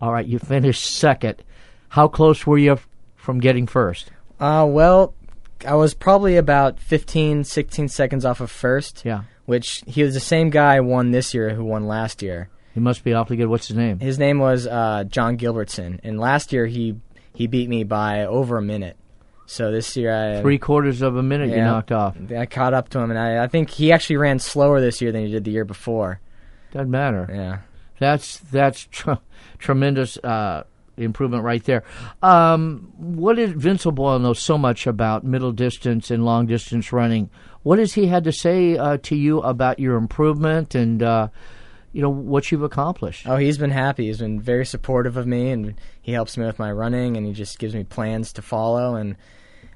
[0.00, 1.42] all right, you finished second.
[1.90, 2.78] How close were you
[3.16, 4.10] from getting first?
[4.38, 5.14] Uh, well,
[5.66, 9.02] I was probably about 15, 16 seconds off of first.
[9.04, 9.22] Yeah.
[9.46, 12.50] Which he was the same guy who won this year who won last year.
[12.74, 13.48] He must be awfully good.
[13.48, 13.98] What's his name?
[13.98, 16.96] His name was uh, John Gilbertson, and last year he
[17.34, 18.96] he beat me by over a minute.
[19.46, 22.16] So this year I Three quarters of a minute you knocked off.
[22.30, 25.10] I caught up to him, and I, I think he actually ran slower this year
[25.10, 26.20] than he did the year before.
[26.72, 27.28] Doesn't matter.
[27.30, 27.58] Yeah.
[27.98, 29.12] That's that's tr-
[29.58, 30.64] tremendous uh,
[30.96, 31.84] improvement right there.
[32.22, 37.30] Um, what did Vince O'Boyle know so much about middle distance and long distance running?
[37.62, 41.28] What has he had to say uh, to you about your improvement and uh,
[41.92, 43.26] you know what you've accomplished?
[43.26, 44.06] Oh, he's been happy.
[44.06, 47.32] He's been very supportive of me, and he helps me with my running, and he
[47.32, 48.94] just gives me plans to follow.
[48.94, 49.16] And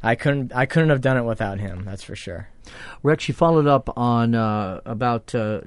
[0.03, 1.85] I couldn't I couldn't have done it without him.
[1.85, 2.49] That's for sure.
[3.03, 5.63] Rex, you followed up on uh, about uh,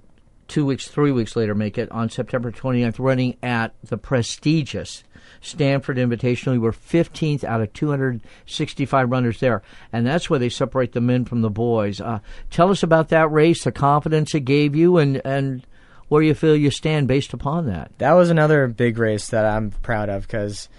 [0.47, 5.03] two weeks, three weeks later, make it on September 29th, running at the prestigious
[5.41, 6.53] Stanford Invitational.
[6.53, 11.25] You were 15th out of 265 runners there, and that's where they separate the men
[11.25, 11.99] from the boys.
[12.01, 12.19] Uh,
[12.49, 15.65] tell us about that race, the confidence it gave you, and and
[16.07, 17.91] where you feel you stand based upon that.
[17.97, 20.69] That was another big race that I'm proud of because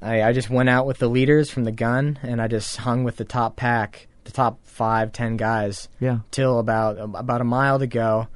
[0.00, 3.04] I, I just went out with the leaders from the gun, and I just hung
[3.04, 6.20] with the top pack, the top five, ten guys, Yeah.
[6.30, 8.28] till about about a mile to go,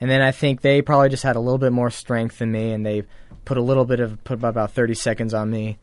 [0.00, 2.72] and then I think they probably just had a little bit more strength than me,
[2.72, 3.04] and they
[3.44, 5.78] put a little bit of put about thirty seconds on me.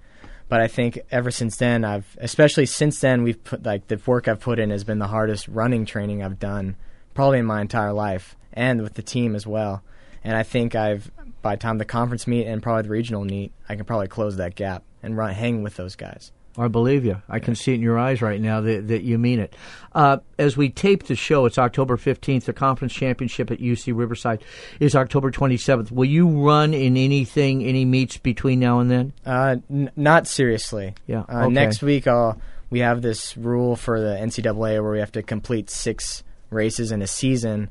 [0.50, 4.28] But I think ever since then, I've especially since then we've put like the work
[4.28, 6.76] I've put in has been the hardest running training I've done
[7.14, 9.84] probably in my entire life, and with the team as well.
[10.24, 13.52] And I think I've by the time the conference meet and probably the regional meet,
[13.68, 16.32] I can probably close that gap and run hang with those guys.
[16.58, 17.22] I believe you.
[17.30, 19.56] I can see it in your eyes right now that, that you mean it.
[19.94, 22.44] Uh, as we tape the show, it's October 15th.
[22.46, 24.44] The conference championship at UC Riverside
[24.80, 25.92] is October 27th.
[25.92, 29.14] Will you run in anything, any meets between now and then?
[29.26, 30.94] Uh, n- not seriously.
[31.08, 31.54] Yeah, Uh, okay.
[31.54, 32.40] Next week, I'll,
[32.70, 37.02] we have this rule for the NCAA where we have to complete six races in
[37.02, 37.70] a season,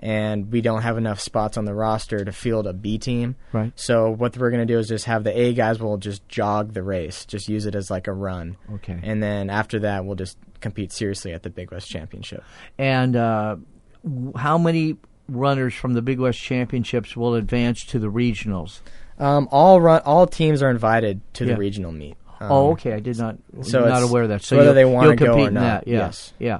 [0.00, 3.36] and we don't have enough spots on the roster to field a B team.
[3.52, 3.72] Right.
[3.76, 6.82] So what we're gonna do is just have the A guys will just jog the
[6.82, 8.56] race, just use it as like a run.
[8.74, 8.98] Okay.
[9.02, 12.42] And then after that, we'll just compete seriously at the Big West Championship.
[12.78, 13.56] And uh,
[14.36, 14.96] how many
[15.28, 18.80] runners from the Big West Championships will advance to the regionals?
[19.18, 21.52] Um, all run, all teams are invited to Yeah.
[21.54, 22.16] the regional meet.
[22.40, 22.92] Um, oh, okay.
[22.92, 23.36] I did not.
[23.62, 24.42] so not aware of that.
[24.42, 25.88] So whether you'll, they you'll go compete or in not, that.
[25.88, 25.98] Yeah.
[25.98, 26.32] yes.
[26.38, 26.58] Yeah.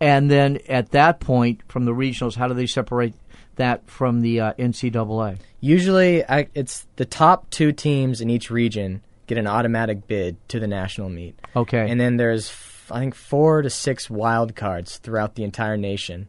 [0.00, 3.14] And then at that point, from the regionals, how do they separate
[3.56, 5.38] that from the uh, NCAA?
[5.60, 10.60] Usually, I, it's the top two teams in each region get an automatic bid to
[10.60, 11.90] the national meet, Okay.
[11.90, 12.52] and then there's
[12.90, 16.28] I think four to six wild cards throughout the entire nation,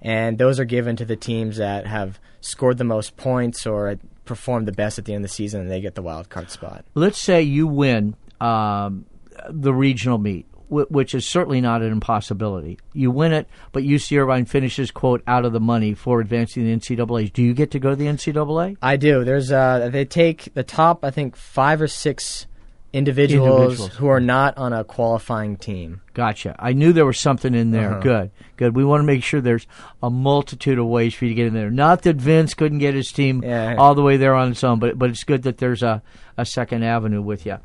[0.00, 4.66] and those are given to the teams that have scored the most points or performed
[4.66, 6.84] the best at the end of the season, and they get the wild card spot.
[6.94, 9.06] let's say you win um,
[9.48, 12.78] the regional meet, wh- which is certainly not an impossibility.
[12.92, 16.76] You win it, but UC Irvine finishes quote out of the money for advancing the
[16.76, 17.32] NCAA.
[17.32, 18.76] Do you get to go to the NCAA?
[18.82, 19.24] I do.
[19.24, 22.46] There's uh, they take the top I think five or six
[22.92, 23.94] individuals, Individuals.
[23.96, 26.02] who are not on a qualifying team.
[26.14, 26.54] Gotcha.
[26.58, 27.92] I knew there was something in there.
[27.92, 28.00] Uh-huh.
[28.00, 28.76] Good, good.
[28.76, 29.66] We want to make sure there's
[30.02, 31.70] a multitude of ways for you to get in there.
[31.70, 33.76] Not that Vince couldn't get his team Yeah.
[33.78, 36.02] all the way there on its own, but but it's good that there's a,
[36.36, 37.58] a second avenue with you.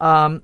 [0.00, 0.42] Um,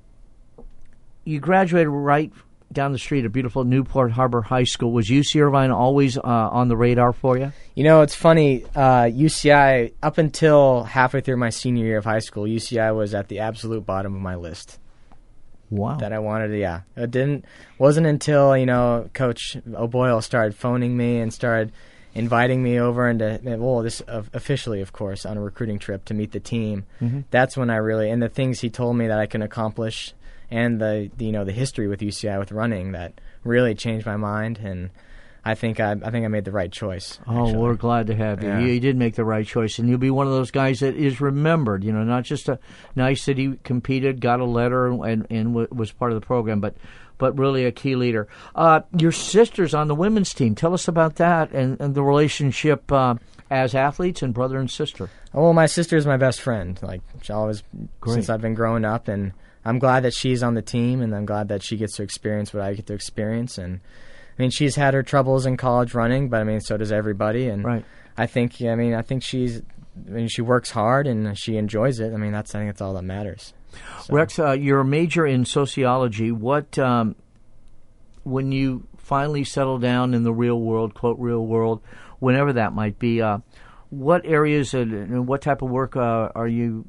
[1.24, 2.32] you graduated right
[2.72, 4.92] down the street at beautiful Newport Harbor High School.
[4.92, 7.52] Was UC Irvine always uh, on the radar for you?
[7.74, 8.64] You know, it's funny.
[8.74, 13.28] Uh, UCI, up until halfway through my senior year of high school, UCI was at
[13.28, 14.78] the absolute bottom of my list
[15.70, 15.96] Wow.
[15.96, 16.58] that I wanted to.
[16.58, 17.44] Yeah, it didn't
[17.78, 21.72] wasn't until you know Coach O'Boyle started phoning me and started
[22.12, 26.04] inviting me over and to well, this uh, officially, of course, on a recruiting trip
[26.06, 26.84] to meet the team.
[27.00, 27.20] Mm-hmm.
[27.30, 30.12] That's when I really and the things he told me that I can accomplish
[30.51, 34.16] and the, the you know the history with UCI with running that really changed my
[34.16, 34.90] mind and.
[35.42, 37.18] I think I, I think I made the right choice.
[37.26, 37.62] Oh, actually.
[37.62, 38.51] we're glad to have you.
[38.51, 38.59] Yeah.
[38.59, 38.72] you.
[38.74, 41.18] You did make the right choice, and you'll be one of those guys that is
[41.18, 41.82] remembered.
[41.82, 42.59] You know, not just a
[42.94, 46.74] nice that he competed, got a letter, and and, was part of the program, but
[47.20, 48.26] but really a key leader.
[48.57, 50.57] Uh, your sisters on the women's team.
[50.57, 53.14] Tell us about that and, and the relationship uh,
[53.51, 55.11] as athletes and brother and sister.
[55.32, 56.78] Oh, well, my sister is my best friend.
[56.82, 57.62] Like she always
[58.01, 58.14] Great.
[58.14, 59.32] since I've been growing up, and
[59.64, 62.54] I'm glad that she's on the team, and I'm glad that she gets to experience
[62.54, 63.58] what I get to experience.
[63.58, 63.80] And
[64.38, 67.48] I mean, she's had her troubles in college running, but I mean, so does everybody.
[67.48, 67.84] And Right.
[68.16, 69.62] I think, I mean, I think she's,
[70.06, 72.14] I mean, she works hard and she enjoys it.
[72.14, 73.52] I mean, that's I think that's all that matters.
[74.02, 76.32] So- Rex, uh, you're a major in sociology.
[76.32, 77.16] What, um,
[78.24, 81.82] when you finally settle down in the real world, quote, real world,
[82.18, 83.38] whenever that might be, uh,
[83.90, 86.86] what areas and, what type of work uh, are you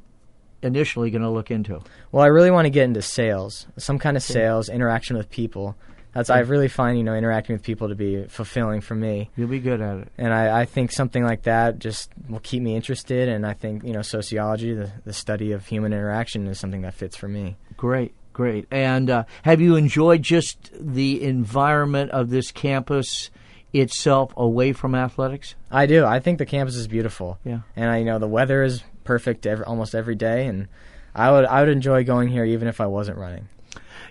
[0.62, 1.80] initially going to look into?
[2.10, 5.76] Well, I really want to get into sales, some kind of sales, interaction with people.
[6.14, 9.30] That's I really find you know interacting with people to be fulfilling for me.
[9.34, 10.08] You'll be good at it.
[10.18, 13.82] and I, I think something like that just will keep me interested and i think
[13.82, 17.56] you know sociology the, the study of human interaction is something that fits for me
[17.78, 18.66] Great, great.
[18.70, 23.30] And uh, have you enjoyed just the environment of this campus
[23.72, 25.54] itself away from athletics?
[25.70, 27.60] i do i think the campus is beautiful Yeah.
[27.74, 30.68] and i you know the weather is perfect every, almost every day and
[31.14, 33.48] i would i would enjoy going here even if i wasn't running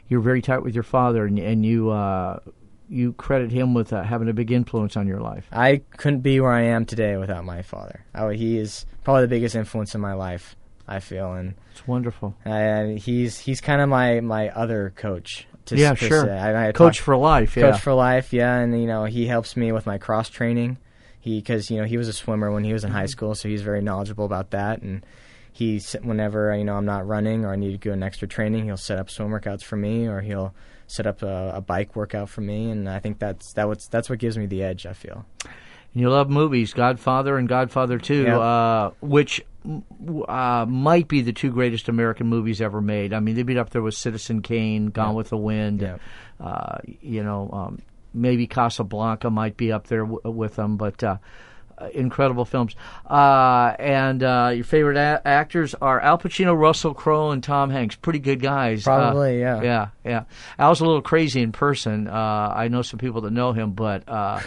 [0.07, 2.39] You're very tight with your father, and, and you uh,
[2.89, 5.45] you credit him with uh, having a big influence on your life.
[5.51, 9.27] i couldn't be where i am today without my father I, he is probably the
[9.29, 10.55] biggest influence in my life
[10.87, 12.35] i feel and It's wonderful.
[12.43, 16.25] and he's he's kind of my my other coach to, Yeah, to sure.
[16.25, 16.37] say.
[16.37, 17.55] I, I Coach talk- for life.
[17.55, 17.71] Yeah.
[17.71, 20.77] Coach for life, yeah, and you know he helps me with my cross training.
[21.21, 23.47] He because you know he was a swimmer when he was in high school, so
[23.47, 25.05] he's very knowledgeable about that, and
[25.53, 28.65] he's whenever you know I'm not running or I need to do an extra training,
[28.65, 30.53] he'll set up swim workouts for me, or he'll
[30.87, 34.09] set up a, a bike workout for me, and I think that's that what's that's
[34.09, 34.85] what gives me the edge.
[34.85, 35.25] I feel.
[35.93, 38.39] You love movies, Godfather and Godfather Two, Yep.
[38.39, 39.43] uh, which
[40.27, 43.13] uh, might be the two greatest American movies ever made.
[43.13, 45.15] I mean, they'd be up there with Citizen Kane, Gone Yep.
[45.17, 45.81] with the Wind.
[45.81, 45.99] Yep.
[46.39, 47.79] Uh, you know, um,
[48.13, 51.03] maybe Casablanca might be up there w- with them, but.
[51.03, 51.17] Uh,
[51.93, 52.75] incredible films,
[53.09, 57.95] uh, and uh, your favorite a- actors are Al Pacino, Russell Crowe, and Tom Hanks.
[57.95, 58.85] Pretty good guys.
[58.85, 59.61] Uh, Probably, yeah.
[59.63, 60.23] yeah, yeah.
[60.59, 62.07] Al's a little crazy in person.
[62.07, 64.41] Uh, I know some people that know him, but uh,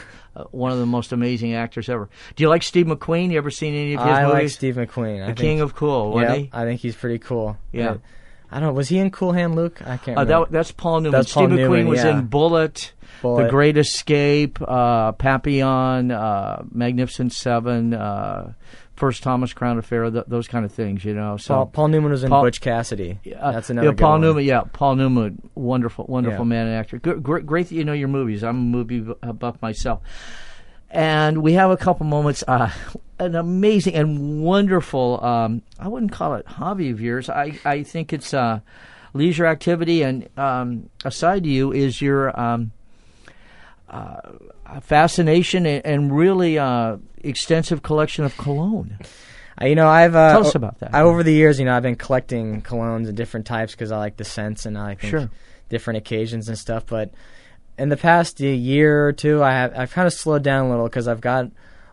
[0.51, 2.09] one of the most amazing actors ever.
[2.37, 3.33] Do you like Steve McQueen?
[3.33, 4.19] You ever seen any of his movies?
[4.19, 4.49] I like?
[4.51, 5.19] Steve McQueen.
[5.19, 6.51] the I think, King of Cool, yeah, he?
[6.53, 7.57] I think he's pretty cool.
[7.73, 7.97] Yeah.
[8.51, 8.69] I, I don't.
[8.69, 8.75] know.
[8.75, 9.81] Was he in Cool Hand Luke?
[9.83, 10.17] I can't.
[10.17, 10.45] Uh, remember.
[10.45, 11.19] that, that's Paul Newman.
[11.19, 12.19] That's Steve Paul McQueen Newman, was yeah.
[12.19, 12.93] in Bullitt,
[13.25, 18.53] The Great Escape, uh, Papillon, uh, Magnificent Seven, uh,
[18.95, 21.37] First Thomas Crown Affair, th- those kind of things, you know.
[21.37, 23.19] So Paul, Paul Newman was in Paul- Butch Cassidy.
[23.25, 23.89] That's another.
[23.89, 24.21] Yeah, Paul one.
[24.21, 24.45] Newman.
[24.45, 25.51] Yeah, Paul Newman.
[25.57, 26.49] Wonderful, wonderful Yeah.
[26.49, 26.99] man and actor.
[26.99, 28.45] Great, great that you know your movies.
[28.45, 30.01] I'm a movie uh, buff myself.
[30.91, 32.45] And we have a couple moments.
[32.47, 32.71] Uh,
[33.19, 35.25] an amazing and wonderful.
[35.25, 37.29] Um, I wouldn't call it hobby of yours.
[37.29, 38.61] I I think it's uh,
[39.13, 40.03] leisure activity.
[40.03, 42.71] And um, aside to you is your um,
[43.95, 48.99] uh, fascination and, really uh, extensive collection of cologne.
[49.61, 50.95] Uh, you know, I've uh, Tell us about that.
[50.95, 53.99] I, over the years, you know, I've been collecting colognes of different types because I
[53.99, 55.31] like the scents and I like Sure.
[55.69, 56.87] different occasions and stuff.
[56.87, 57.13] But
[57.79, 60.87] in the past year or two, I have I've kind of slowed down a little
[60.87, 61.45] because I've got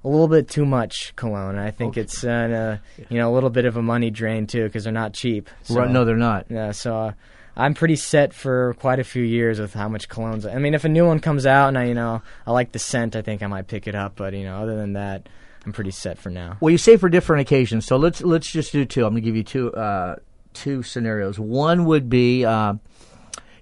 [0.03, 1.57] a little bit too much cologne.
[1.59, 4.63] I think it's uh, uh, you know a little bit of a money drain too
[4.63, 5.47] because they're not cheap.
[5.63, 5.89] So, right?
[5.89, 6.47] No, they're not.
[6.49, 7.11] Yeah, so uh,
[7.55, 10.51] I'm pretty set for quite a few years with how much colognes.
[10.51, 12.79] I mean, if a new one comes out and I, you know, I like the
[12.79, 14.15] scent, I think I might pick it up.
[14.15, 15.27] But you know, other than that,
[15.65, 16.57] I'm pretty set for now.
[16.59, 19.05] Well, you say for different occasions, so let's let's just do two.
[19.05, 20.15] I'm going to give you two uh,
[20.53, 21.39] two scenarios.
[21.39, 22.75] One would be uh,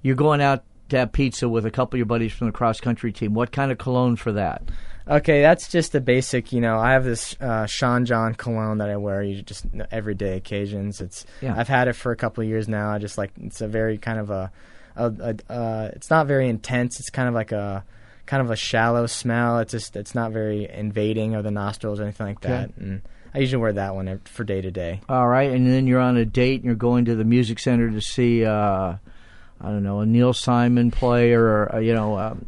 [0.02, 2.80] you're going out to have pizza with a couple of your buddies from the cross
[2.80, 3.34] country team.
[3.34, 4.64] What kind of cologne for that?
[5.10, 6.52] Okay, that's just the basic.
[6.54, 10.38] You know, I have this uh, Sean John cologne that I wear usually just everyday
[10.38, 11.02] occasions.
[11.02, 11.56] It's Yeah.
[11.58, 12.92] I've had it for a couple of years now.
[12.92, 14.52] I just like it's a very kind of a,
[14.96, 17.00] a, a uh, it's not very intense.
[17.00, 17.84] It's kind of like a
[18.28, 19.60] kind of a shallow smell.
[19.60, 22.50] It's just it's not very invading of the nostrils or anything like Okay.
[22.50, 22.78] that.
[22.78, 23.02] And
[23.34, 25.02] I usually wear that one for day to day.
[25.10, 27.90] All right, and then you're on a date and you're going to the music center
[27.90, 28.94] to see uh,
[29.62, 32.46] I don't know a Neil Simon play or uh, you know um,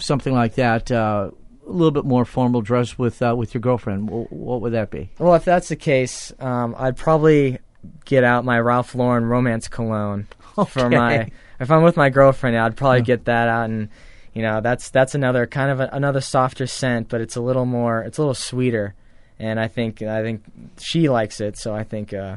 [0.00, 0.90] something like that.
[0.90, 1.30] Uh,
[1.66, 4.08] a little bit more formal dress with uh, with your girlfriend.
[4.10, 5.10] Wh- What would that be?
[5.18, 7.58] Well, if that's the case, um, I'd probably
[8.04, 10.26] get out my Ralph Lauren romance cologne
[10.68, 11.30] for my.
[11.60, 13.88] If I'm with my girlfriend, I'd probably get that out, and
[14.34, 17.64] you know, that's that's another kind of a, another softer scent, but it's a little
[17.64, 18.94] more, it's a little sweeter,
[19.38, 20.42] and I think I think
[20.78, 22.36] she likes it, so I think uh,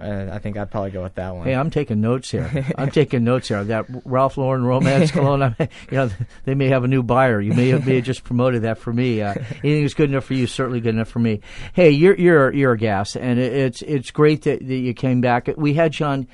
[0.00, 1.46] uh, I think I'd probably go with that one.
[1.46, 2.66] Hey, I'm taking notes here.
[2.78, 3.64] I'm taking notes here.
[3.64, 5.42] That Ralph Lauren romance cologne.
[5.42, 5.54] I,
[5.90, 6.10] you know,
[6.44, 7.40] they may have a new buyer.
[7.40, 9.22] You may have, may have just promoted that for me.
[9.22, 11.40] Uh, anything that's good enough for you certainly good enough for me.
[11.72, 15.20] Hey, you're you're you're a gas, and it, it's it's great that, that you came
[15.20, 15.48] back.
[15.56, 16.28] We had you on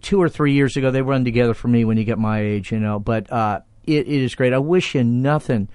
[0.00, 0.90] two or three years ago.
[0.90, 2.98] They run together for me when you get my age, you know.
[2.98, 4.52] But uh, it, it is great.
[4.52, 5.68] I wish you nothing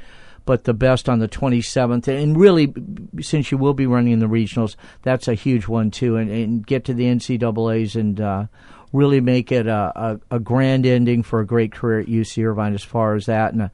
[0.45, 2.07] but the best on the 27th.
[2.07, 2.73] And really,
[3.21, 6.17] since you will be running in the regionals, that's a huge one too.
[6.17, 8.45] And, and get to the NCAA's and uh,
[8.91, 12.73] really make it a, a, a grand ending for a great career at UC Irvine
[12.73, 13.53] as far as that.
[13.53, 13.69] And uh,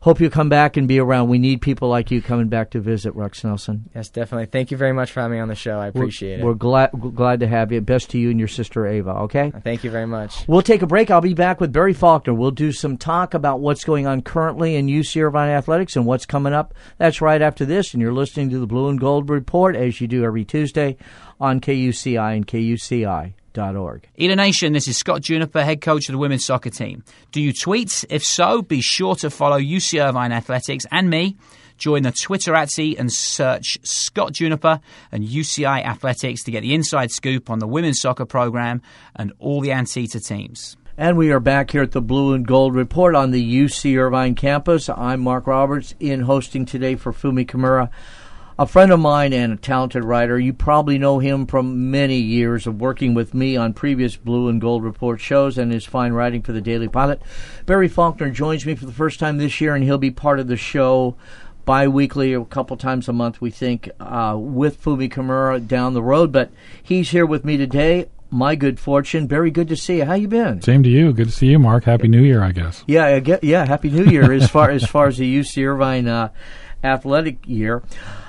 [0.00, 1.28] hope you come back and be around.
[1.28, 3.88] We need people like you coming back to visit Rex Nelson.
[3.94, 4.46] Yes, definitely.
[4.46, 5.78] Thank you very much for having me on the show.
[5.78, 6.44] I appreciate it.
[6.44, 7.80] We're glad glad to have you.
[7.80, 9.10] Best to you and your sister Ava.
[9.10, 9.52] Okay.
[9.54, 10.46] Uh, thank you very much.
[10.46, 11.10] We'll take a break.
[11.10, 12.34] I'll be back with Barry Faulkner.
[12.34, 16.26] We'll do some talk about what's going on currently in UC Irvine athletics and what's
[16.26, 16.74] coming up.
[16.98, 20.08] That's right after this, and you're listening to the Blue and Gold Report as you
[20.08, 20.96] do every Tuesday
[21.40, 22.46] on KUCI and
[23.58, 27.02] Ela Nation, this is Scott Juniper, head coach of the women's soccer team.
[27.32, 28.04] Do you tweet?
[28.08, 31.36] If so, be sure to follow UC Irvine Athletics and me.
[31.76, 34.80] Join the Twitter Twitterati and search Scott Juniper
[35.12, 38.82] and UCI Athletics to get the inside scoop on the women's soccer program
[39.14, 40.76] and all the Anteater teams.
[40.96, 44.34] And we are back here at the Blue and Gold Report on the UC Irvine
[44.34, 44.88] campus.
[44.88, 47.90] I'm Mark Roberts, in hosting today for Fumi Kimura,
[48.58, 50.38] a friend of mine and a talented writer.
[50.38, 54.60] You probably know him from many years of working with me on previous Blue and
[54.60, 57.22] Gold Report shows and his fine writing for the Daily Pilot.
[57.66, 60.48] Barry Faulkner joins me for the first time this year, and he'll be part of
[60.48, 61.16] the show
[61.64, 66.32] bi-weekly a couple times a month we think uh, with Fumi Kimura down the road
[66.32, 66.50] but
[66.82, 70.26] he's here with me today my good fortune very good to see you how you
[70.26, 71.12] been Same to you.
[71.12, 71.84] Good to see you, Mark.
[71.84, 72.84] Happy New Year, I guess.
[72.86, 73.66] yeah, I yeah.
[73.66, 76.30] Happy New Year as far as far as the UC Irvine uh,
[76.82, 77.82] athletic year.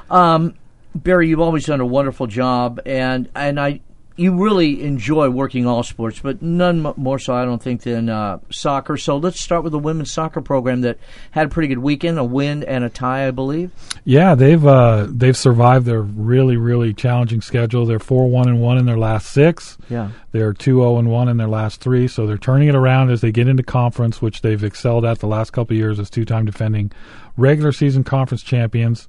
[0.09, 0.55] Um,
[0.95, 3.81] Barry, you've always done a wonderful job, and and I
[4.19, 8.39] you really enjoy working all sports, but none more so, I don't think, than uh,
[8.49, 8.97] soccer.
[8.97, 10.97] So let's start with the women's soccer program that
[11.31, 13.71] had a pretty good weekend, a win and a tie, I believe.
[14.03, 17.85] Yeah, they've uh, they've survived their really really challenging schedule.
[17.85, 19.77] They're four one and one in their last six.
[19.89, 22.09] Yeah, they're two zero and one in their last three.
[22.09, 25.27] So they're turning it around as they get into conference, which they've excelled at the
[25.27, 26.91] last couple of years as two time defending
[27.37, 29.07] regular season conference champions.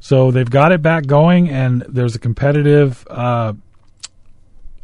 [0.00, 3.06] So they've got it back going, and there's a competitive.
[3.08, 3.52] Uh,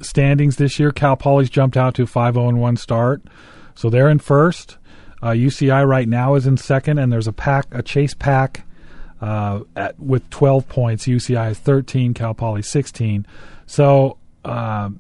[0.01, 3.23] standings this year, Cal Poly's jumped out to a 5 0 1 start.
[3.75, 4.77] So they're in first.
[5.23, 8.67] Uh, UCI right now is in second, and there's a pack, a chase pack
[9.21, 11.07] uh, at, with 12 points.
[11.07, 13.27] UCI is 13, Cal Poly 16.
[13.67, 14.91] So uh,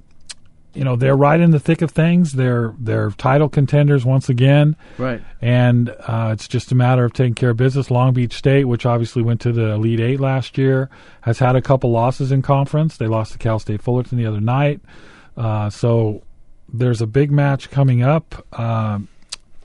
[0.76, 2.32] you know they're right in the thick of things.
[2.32, 5.22] They're they're title contenders once again, right?
[5.40, 7.90] And uh, it's just a matter of taking care of business.
[7.90, 10.90] Long Beach State, which obviously went to the Elite Eight last year,
[11.22, 12.96] has had a couple losses in conference.
[12.96, 14.80] They lost to Cal State Fullerton the other night,
[15.36, 16.22] uh, so
[16.72, 18.98] there's a big match coming up uh,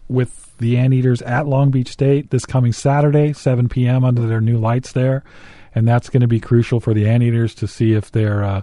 [0.08, 4.06] with the Anteaters at Long Beach State this coming Saturday, 7 p.m.
[4.06, 5.24] under their new lights there,
[5.76, 8.62] and that's going to be crucial for the Anteaters to see if they're uh,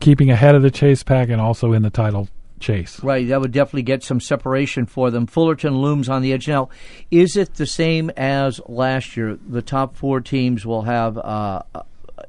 [0.00, 2.28] keeping ahead of the chase pack and also in the title
[2.60, 3.02] chase.
[3.02, 5.26] Right, that would definitely get some separation for them.
[5.26, 6.48] Fullerton looms on the edge.
[6.48, 6.68] Now,
[7.10, 9.38] is it the same as last year?
[9.48, 11.62] The top four teams will have uh,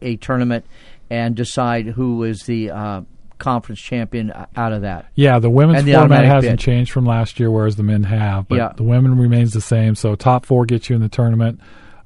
[0.01, 0.65] a tournament
[1.09, 3.01] and decide who is the uh,
[3.39, 5.07] conference champion out of that.
[5.15, 6.59] Yeah, the women's the format hasn't bid.
[6.59, 8.47] changed from last year, whereas the men have.
[8.47, 8.74] But yeah.
[8.76, 9.95] the women remains the same.
[9.95, 11.59] So top four gets you in the tournament.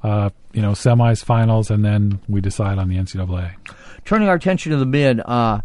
[0.03, 3.55] Uh, you know, semis, finals, and then we decide on the NCAA
[4.05, 5.61] turning our attention to the men, uh,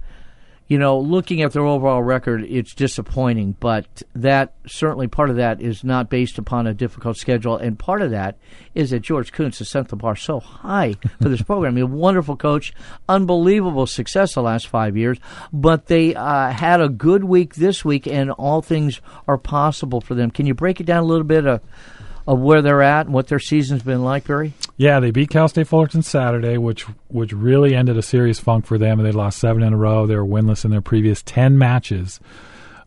[0.69, 5.63] you know, looking at their overall record, it's disappointing, but that certainly part of that
[5.63, 8.37] is not based upon a difficult schedule, and part of that
[8.75, 11.77] is that George Kuntz has set the bar so high for this program.
[11.77, 12.75] He's a wonderful coach,
[13.09, 15.19] unbelievable success the last five years,
[15.55, 20.15] but they uh, had a good week this week, and all things are possible for
[20.15, 20.31] them.
[20.31, 21.47] Can you break it down a little bit?
[21.47, 21.61] Uh,
[22.29, 24.53] of where they're at and what their season's been like, Barry?
[24.77, 28.77] Yeah, they beat Cal State Fullerton Saturday, which which really ended a serious funk for
[28.77, 30.07] them, and they lost seven in a row.
[30.07, 32.21] They were winless in their previous ten matches.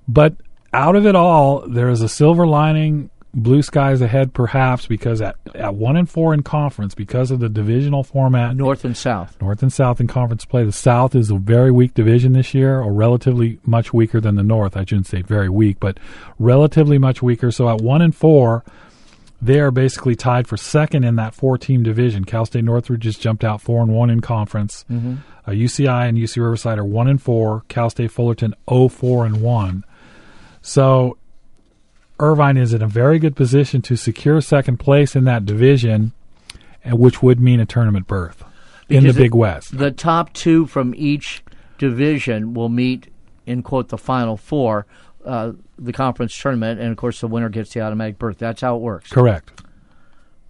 [0.08, 0.36] But
[0.72, 3.10] out of it all, there is a silver lining.
[3.34, 7.50] Blue skies ahead, perhaps, because at, at one and four in conference, because of the
[7.50, 10.66] divisional format, north and south, north and south in conference play.
[10.66, 14.44] The South is a very weak division this year, or relatively much weaker than the
[14.44, 14.78] North.
[14.78, 15.98] I shouldn't say very weak, but
[16.38, 17.52] relatively much weaker.
[17.52, 18.66] So at one and four,
[19.42, 22.26] they are basically tied for second in that four-team division.
[22.26, 24.86] Cal State Northridge just jumped out four and one in conference.
[24.90, 25.16] Mm-hmm.
[25.48, 27.64] Uh, UCI and UC Riverside are one and four.
[27.68, 29.84] Cal State Fullerton 0 4 and one.
[30.62, 31.18] So
[32.20, 36.14] Irvine is in a very good position to secure second place in that division,
[36.86, 38.44] which would mean a tournament berth
[38.88, 39.76] because in the Big West.
[39.76, 41.44] The top two from each
[41.80, 43.12] division will meet
[43.48, 44.86] in quote the final four.
[45.26, 48.38] Uh, the conference tournament, and of course the winner gets the automatic berth.
[48.38, 49.12] That's how it works.
[49.12, 49.62] Correct.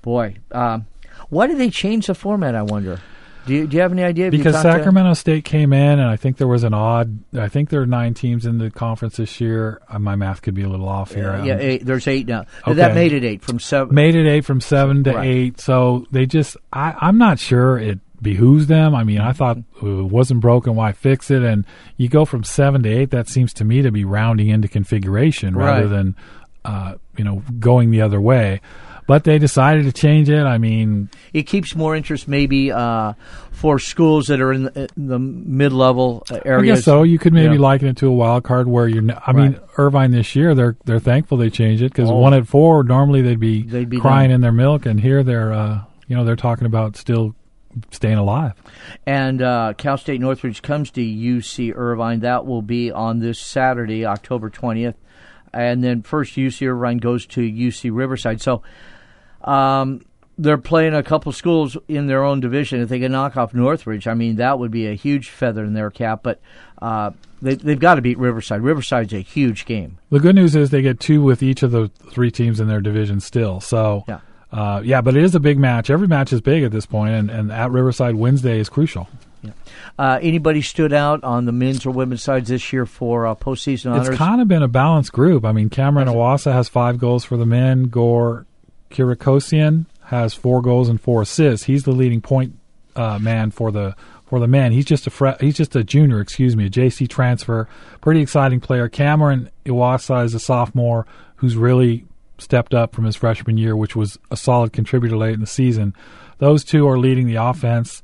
[0.01, 0.87] Boy, um,
[1.29, 2.55] why did they change the format?
[2.55, 2.99] I wonder.
[3.45, 4.29] Do you, do you have any idea?
[4.29, 7.19] Because Sacramento State came in, and I think there was an odd.
[7.33, 9.81] I think there are nine teams in the conference this year.
[9.89, 11.35] Uh, my math could be a little off here.
[11.37, 12.45] Yeah, yeah eight, there's eight now.
[12.61, 12.73] Okay.
[12.73, 13.95] That made it eight from seven.
[13.95, 15.27] Made it eight from seven to right.
[15.27, 15.59] eight.
[15.59, 16.55] So they just.
[16.71, 18.93] I, I'm not sure it behooves them.
[18.93, 21.41] I mean, I thought it wasn't broken, why fix it?
[21.41, 21.65] And
[21.97, 23.11] you go from seven to eight.
[23.11, 25.65] That seems to me to be rounding into configuration right.
[25.65, 26.15] rather than,
[26.63, 28.61] uh, you know, going the other way.
[29.07, 30.43] But they decided to change it.
[30.43, 33.13] I mean, it keeps more interest maybe uh,
[33.51, 36.73] for schools that are in the, the mid-level areas.
[36.73, 37.03] I guess so.
[37.03, 39.03] You could maybe liken it to a wild card where you're.
[39.11, 39.35] I right.
[39.35, 42.15] mean, Irvine this year they're they're thankful they changed it because oh.
[42.15, 44.35] one at four normally they'd be, they'd be crying done.
[44.35, 47.35] in their milk, and here they're uh, you know they're talking about still
[47.91, 48.53] staying alive.
[49.05, 52.21] And uh, Cal State Northridge comes to UC Irvine.
[52.21, 54.95] That will be on this Saturday, October 20th.
[55.53, 58.41] And then first UC Irvine goes to UC Riverside.
[58.41, 58.61] So
[59.43, 60.05] um,
[60.37, 62.81] they're playing a couple schools in their own division.
[62.81, 65.73] If they can knock off Northridge, I mean, that would be a huge feather in
[65.73, 66.21] their cap.
[66.23, 66.39] But
[66.81, 67.11] uh,
[67.41, 68.61] they, have got to beat Riverside.
[68.61, 69.97] Riverside's a huge game.
[70.09, 72.81] The good news is they get two with each of the three teams in their
[72.81, 73.59] division still.
[73.59, 74.05] So.
[74.07, 74.19] Yeah
[74.51, 75.89] uh, yeah, but it is a big match.
[75.89, 79.07] Every match is big at this point, and, and at Riverside Wednesday is crucial.
[79.41, 79.51] Yeah.
[79.97, 83.91] Uh, anybody stood out on the men's or women's sides this year for uh, postseason
[83.91, 84.09] honors?
[84.09, 85.45] It's kind of been a balanced group.
[85.45, 87.85] I mean, Cameron Iwasa has five goals for the men.
[87.85, 88.45] Gore
[88.91, 91.65] Kirikosian has four goals and four assists.
[91.65, 92.55] He's the leading point
[92.95, 93.95] uh, man for the
[94.25, 94.71] for the men.
[94.71, 97.67] He's just a fre- he's just a junior, excuse me, a JC transfer.
[97.99, 98.89] Pretty exciting player.
[98.89, 102.05] Cameron Iwasa is a sophomore who's really
[102.41, 105.93] stepped up from his freshman year, which was a solid contributor late in the season.
[106.39, 108.01] Those two are leading the offense.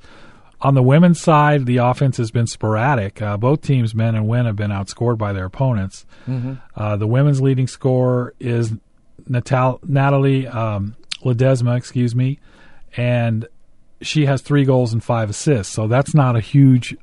[0.62, 3.22] On the women's side, the offense has been sporadic.
[3.22, 6.06] Uh, both teams, men and women, have been outscored by their opponents.
[6.28, 6.54] Mm-hmm.
[6.76, 8.74] Uh, the women's leading scorer is
[9.28, 12.40] Natal- Natalie um, Ledesma, excuse me,
[12.96, 13.48] and
[14.02, 15.74] she has three goals and five assists.
[15.74, 16.96] So that's not a huge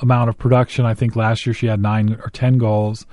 [0.00, 0.86] amount of production.
[0.86, 3.06] I think last year she had nine or ten goals,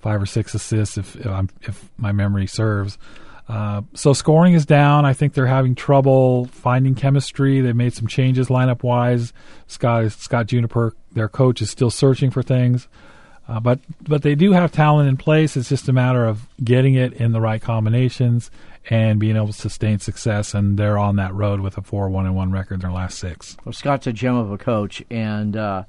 [0.00, 2.98] five or six assists, if if, if my memory serves.
[3.48, 5.06] Uh, so scoring is down.
[5.06, 7.62] I think they're having trouble finding chemistry.
[7.62, 9.32] They made some changes lineup wise.
[9.66, 12.88] Scott Scott Juniper, their coach, is still searching for things.
[13.48, 15.56] Uh, but but they do have talent in place.
[15.56, 18.50] It's just a matter of getting it in the right combinations
[18.90, 20.52] and being able to sustain success.
[20.52, 23.18] And they're on that road with a four one and one record in their last
[23.18, 23.56] six.
[23.64, 25.84] Well, Scott's a gem of a coach, and uh,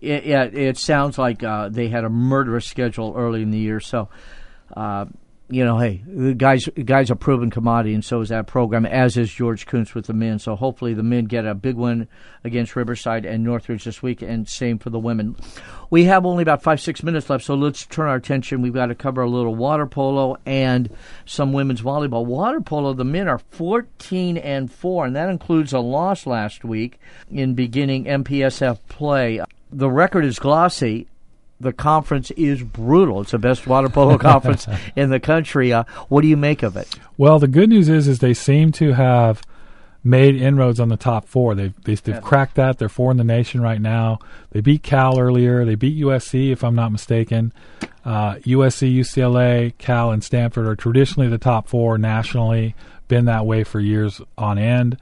[0.00, 3.80] it, it, it, sounds like uh, they had a murderous schedule early in the year.
[3.80, 4.08] So
[4.74, 5.06] uh,
[5.48, 9.16] you know, hey, the guys guys are proven commodity, and so is that program, as
[9.16, 10.40] is George Kuntz with the men.
[10.40, 12.08] So hopefully the men get a big win
[12.42, 15.36] against Riverside and Northridge this week, and same for the women.
[15.88, 18.60] We have only about five six minutes left, so let's turn our attention.
[18.60, 20.90] We've got to cover a little water polo and
[21.26, 22.26] some women's volleyball.
[22.26, 26.98] Water polo, the men are fourteen and four, and that includes a loss last week
[27.30, 29.40] in beginning MPSF play.
[29.70, 31.08] The record is glossy
[31.60, 33.22] the conference is brutal.
[33.22, 35.72] It's the best water polo conference in the country.
[35.72, 36.94] Uh, what do you make of it?
[37.16, 39.42] Well, the good news is, is they seem to have
[40.04, 41.54] made inroads on the top four.
[41.54, 42.78] They've they, have cracked that.
[42.78, 44.18] They're four in the nation right now.
[44.50, 45.64] They beat Cal earlier.
[45.64, 47.52] They beat USC, if I'm not mistaken.
[48.04, 52.76] Uh, USC, UCLA, Cal, and Stanford are traditionally the top four nationally.
[53.08, 54.98] Been that way for years on end.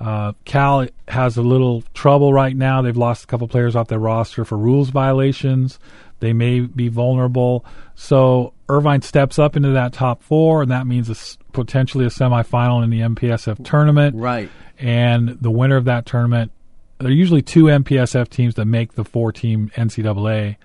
[0.00, 2.82] Uh, Cal has a little trouble right now.
[2.82, 5.78] They've lost a couple players off their roster for rules violations.
[6.20, 7.64] They may be vulnerable.
[7.94, 11.16] So Irvine steps up into that top four, and that means a,
[11.52, 14.16] potentially a semifinal in the MPSF tournament.
[14.16, 14.48] Right.
[14.78, 16.52] And the winner of that tournament,
[16.98, 20.56] there are usually two MPSF teams that make the four team NCAA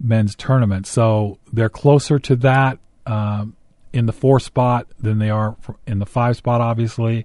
[0.00, 0.86] men's tournament.
[0.88, 3.56] So they're closer to that um,
[3.92, 5.56] in the four spot than they are
[5.86, 7.24] in the five spot, obviously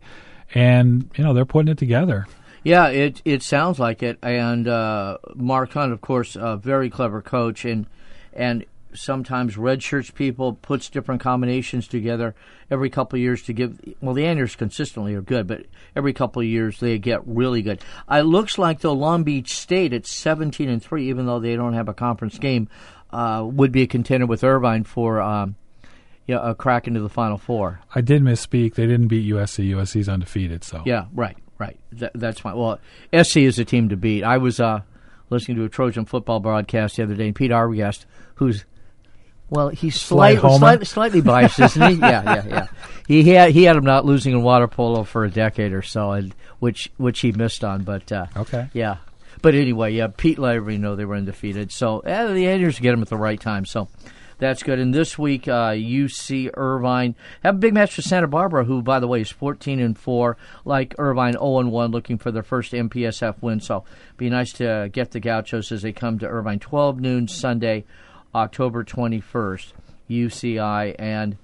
[0.53, 2.27] and you know they're putting it together.
[2.63, 4.17] Yeah, it it sounds like it.
[4.21, 7.85] And uh, Mark Hunt, of course, a very clever coach, and
[8.33, 12.33] and sometimes red shirts people puts different combinations together
[12.71, 13.79] every couple of years to give.
[14.01, 17.81] Well, the Anders consistently are good, but every couple of years they get really good.
[18.09, 21.73] It looks like the Long Beach State at seventeen and three, even though they don't
[21.73, 22.67] have a conference game,
[23.11, 25.21] uh, would be a contender with Irvine for.
[25.21, 25.55] Um,
[26.29, 27.81] yeah, a crack into the Final Four.
[27.95, 28.75] I did misspeak.
[28.75, 29.67] They didn't beat USC.
[29.71, 30.63] USC's undefeated.
[30.63, 31.79] So yeah, right, right.
[31.97, 32.55] Th- that's fine.
[32.55, 32.79] Well,
[33.11, 34.23] SC is a team to beat.
[34.23, 34.81] I was uh,
[35.31, 38.05] listening to a Trojan football broadcast the other day, and Pete Arbogast,
[38.35, 38.65] who's
[39.49, 41.95] well, he's slight, slightly, slightly biased, isn't he?
[41.95, 42.67] yeah, yeah, yeah.
[43.07, 46.11] He had he had him not losing in water polo for a decade or so,
[46.11, 47.81] and which which he missed on.
[47.81, 48.97] But uh, okay, yeah.
[49.41, 51.71] But anyway, yeah, Pete let everybody know they were undefeated.
[51.71, 53.65] So eh, the Andrews get him at the right time.
[53.65, 53.87] So
[54.39, 54.79] that's good.
[54.79, 58.99] And this week, uh, UC Irvine have a big match for Santa Barbara, who, by
[58.99, 62.71] the way, is 14 and four, like Irvine 0 and one, looking for their first
[62.71, 63.59] MPSF win.
[63.59, 63.83] So,
[64.17, 67.85] be nice to get the Gauchos as they come to Irvine 12 noon Sunday,
[68.33, 69.73] October 21st.
[70.09, 71.37] UCI and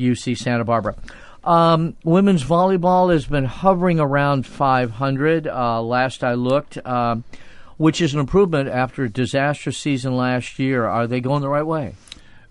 [0.00, 0.96] UC Santa Barbara.
[1.44, 5.46] Um, women's volleyball has been hovering around 500.
[5.46, 6.84] Uh, last I looked.
[6.86, 7.24] Um,
[7.78, 10.86] which is an improvement after a disastrous season last year.
[10.86, 11.94] Are they going the right way?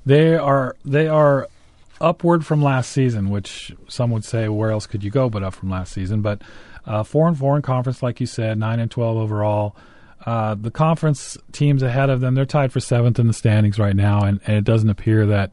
[0.05, 1.47] They are they are
[1.99, 5.53] upward from last season, which some would say where else could you go but up
[5.53, 6.21] from last season.
[6.21, 6.41] But
[6.85, 9.75] uh, four and four in conference, like you said, nine and twelve overall.
[10.25, 13.95] Uh, the conference teams ahead of them, they're tied for seventh in the standings right
[13.95, 15.51] now, and, and it doesn't appear that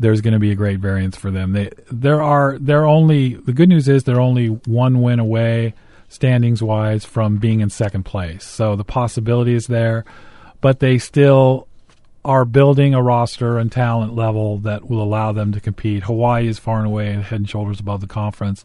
[0.00, 1.52] there's going to be a great variance for them.
[1.52, 5.74] They there are they're only the good news is they're only one win away
[6.08, 8.44] standings wise from being in second place.
[8.44, 10.04] So the possibility is there,
[10.60, 11.68] but they still
[12.24, 16.04] are building a roster and talent level that will allow them to compete.
[16.04, 18.64] Hawaii is far and away head and shoulders above the conference.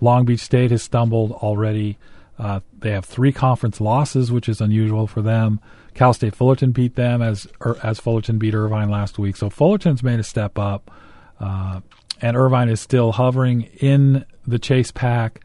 [0.00, 1.98] Long Beach State has stumbled already.
[2.38, 5.60] Uh, they have three conference losses, which is unusual for them.
[5.94, 9.36] Cal State Fullerton beat them as er, as Fullerton beat Irvine last week.
[9.36, 10.90] So Fullerton's made a step up,
[11.38, 11.80] uh,
[12.20, 15.44] and Irvine is still hovering in the chase pack,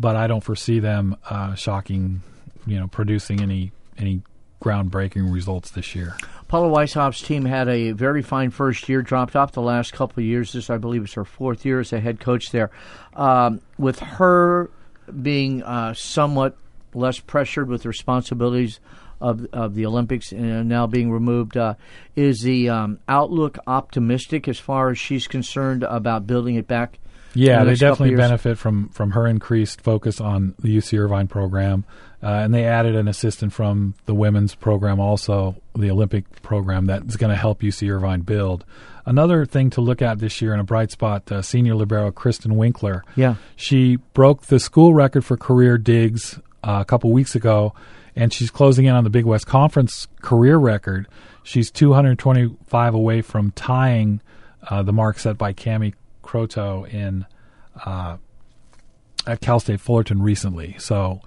[0.00, 2.22] but I don't foresee them uh, shocking,
[2.66, 4.22] you know, producing any any
[4.62, 6.16] groundbreaking results this year.
[6.48, 10.26] Paula Weishoff team had a very fine first year, dropped off the last couple of
[10.26, 10.52] years.
[10.52, 12.70] This, I believe, is her fourth year as a head coach there.
[13.14, 14.70] Um, with her
[15.22, 16.56] being uh, somewhat
[16.94, 18.80] less pressured with responsibilities
[19.20, 21.74] of, of the Olympics and now being removed, uh,
[22.16, 26.98] is the um, outlook optimistic as far as she's concerned about building it back
[27.34, 31.84] Yeah, they definitely benefit from from her increased focus on the UC Irvine program,
[32.22, 37.04] uh, and they added an assistant from the women's program, also the Olympic program, that
[37.04, 38.64] is going to help UC Irvine build.
[39.04, 42.56] Another thing to look at this year in a bright spot, uh, senior libero Kristen
[42.56, 43.04] Winkler.
[43.16, 47.74] Yeah, she broke the school record for career digs uh, a couple weeks ago,
[48.14, 51.08] and she's closing in on the Big West Conference career record.
[51.42, 54.20] She's 225 away from tying
[54.70, 57.26] uh, the mark set by Cami Croto in
[57.84, 58.18] uh,
[59.26, 60.76] at Cal State Fullerton recently.
[60.78, 61.20] So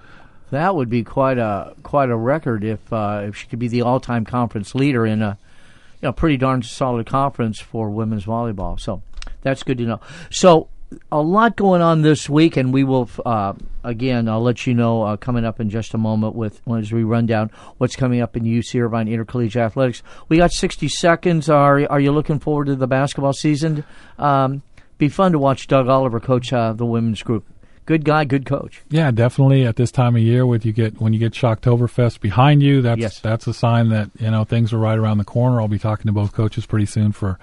[0.56, 3.82] that would be quite a quite a record if uh, if she could be the
[3.82, 5.38] all time conference leader in a
[6.02, 8.80] you know pretty darn solid conference for women's volleyball.
[8.80, 9.02] So
[9.42, 10.00] that's good to know.
[10.30, 10.70] So
[11.12, 13.54] a lot going on this week, and we will uh,
[13.84, 14.28] again.
[14.28, 17.26] I'll let you know uh, coming up in just a moment with as we run
[17.26, 20.04] down what's coming up in UC Irvine Intercollegiate Athletics.
[20.30, 21.50] We got 60 seconds.
[21.50, 23.84] Are are you looking forward to the basketball season?
[24.18, 24.62] Um,
[24.98, 27.46] be fun to watch Doug Oliver coach uh, the women's group.
[27.86, 28.82] Good guy, good coach.
[28.90, 29.66] Yeah, definitely.
[29.66, 33.00] At this time of year, with you get when you get Shocktoberfest behind you, that's
[33.00, 33.20] yes.
[33.20, 35.62] that's a sign that you know things are right around the corner.
[35.62, 37.38] I'll be talking to both coaches pretty soon for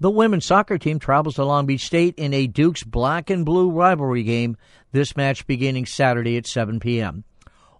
[0.00, 3.70] The women's soccer team travels to Long Beach State in a Duke's black and blue
[3.70, 4.56] rivalry game,
[4.92, 7.24] this match beginning Saturday at 7 p.m.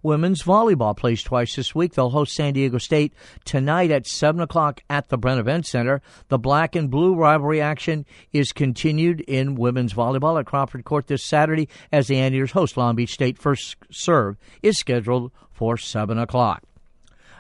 [0.03, 1.95] Women's volleyball plays twice this week.
[1.95, 3.13] They'll host San Diego State
[3.45, 6.01] tonight at 7 o'clock at the Bren Event Center.
[6.29, 11.25] The black and blue rivalry action is continued in women's volleyball at Crawford Court this
[11.25, 13.39] Saturday as the Anteaters host Long Beach State.
[13.39, 16.63] First serve is scheduled for 7 o'clock.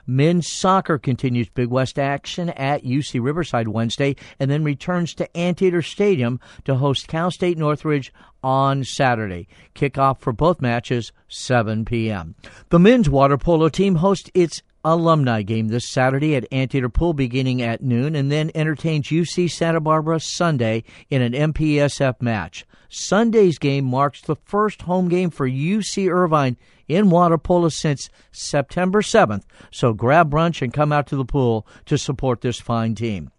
[0.06, 5.82] Men's soccer continues Big West action at UC Riverside Wednesday and then returns to Anteater
[5.82, 9.48] Stadium to host Cal State Northridge on Saturday.
[9.74, 12.34] Kickoff for both matches 7 p.m.
[12.70, 17.62] The men's water polo team hosts its alumni game this Saturday at Anteater Pool beginning
[17.62, 22.66] at noon and then entertains UC Santa Barbara Sunday in an MPSF match.
[22.88, 26.56] Sunday's game marks the first home game for UC Irvine
[26.88, 31.66] in water polo since September 7th, so grab brunch and come out to the pool
[31.86, 33.30] to support this fine team.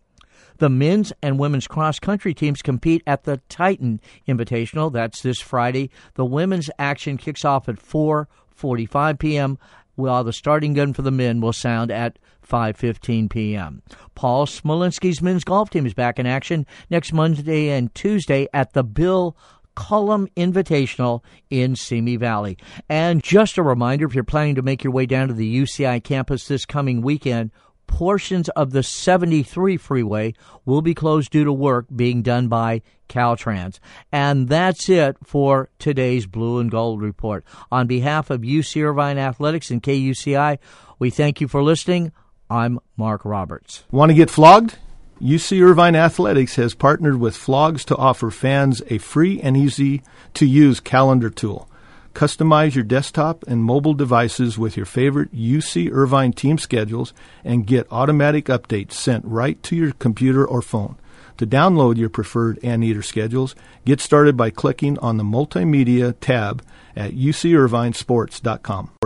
[0.59, 4.93] The men's and women's cross country teams compete at the Titan Invitational.
[4.93, 5.89] That's this Friday.
[6.13, 9.57] The women's action kicks off at 4:45 p.m.
[9.95, 12.17] while the starting gun for the men will sound at
[12.47, 13.81] 5:15 p.m.
[14.15, 18.83] Paul Smolinski's men's golf team is back in action next Monday and Tuesday at the
[18.83, 19.35] Bill
[19.75, 22.57] Cullum Invitational in Simi Valley.
[22.89, 26.03] And just a reminder if you're planning to make your way down to the UCI
[26.03, 27.51] campus this coming weekend,
[27.91, 30.33] portions of the 73 freeway
[30.65, 33.79] will be closed due to work being done by Caltrans.
[34.11, 37.45] And that's it for today's Blue and Gold Report.
[37.71, 40.57] On behalf of UC Irvine Athletics and KUCI,
[40.97, 42.11] we thank you for listening.
[42.49, 43.83] I'm Mark Roberts.
[43.91, 44.77] Want to get flogged?
[45.21, 50.01] UC Irvine Athletics has partnered with Flogs to offer fans a free and easy
[50.33, 51.69] to use calendar tool.
[52.13, 57.87] Customize your desktop and mobile devices with your favorite UC Irvine team schedules and get
[57.91, 60.97] automatic updates sent right to your computer or phone.
[61.37, 63.55] To download your preferred Anteater schedules,
[63.85, 66.63] get started by clicking on the Multimedia tab
[66.95, 68.91] at ucirvinesports.com.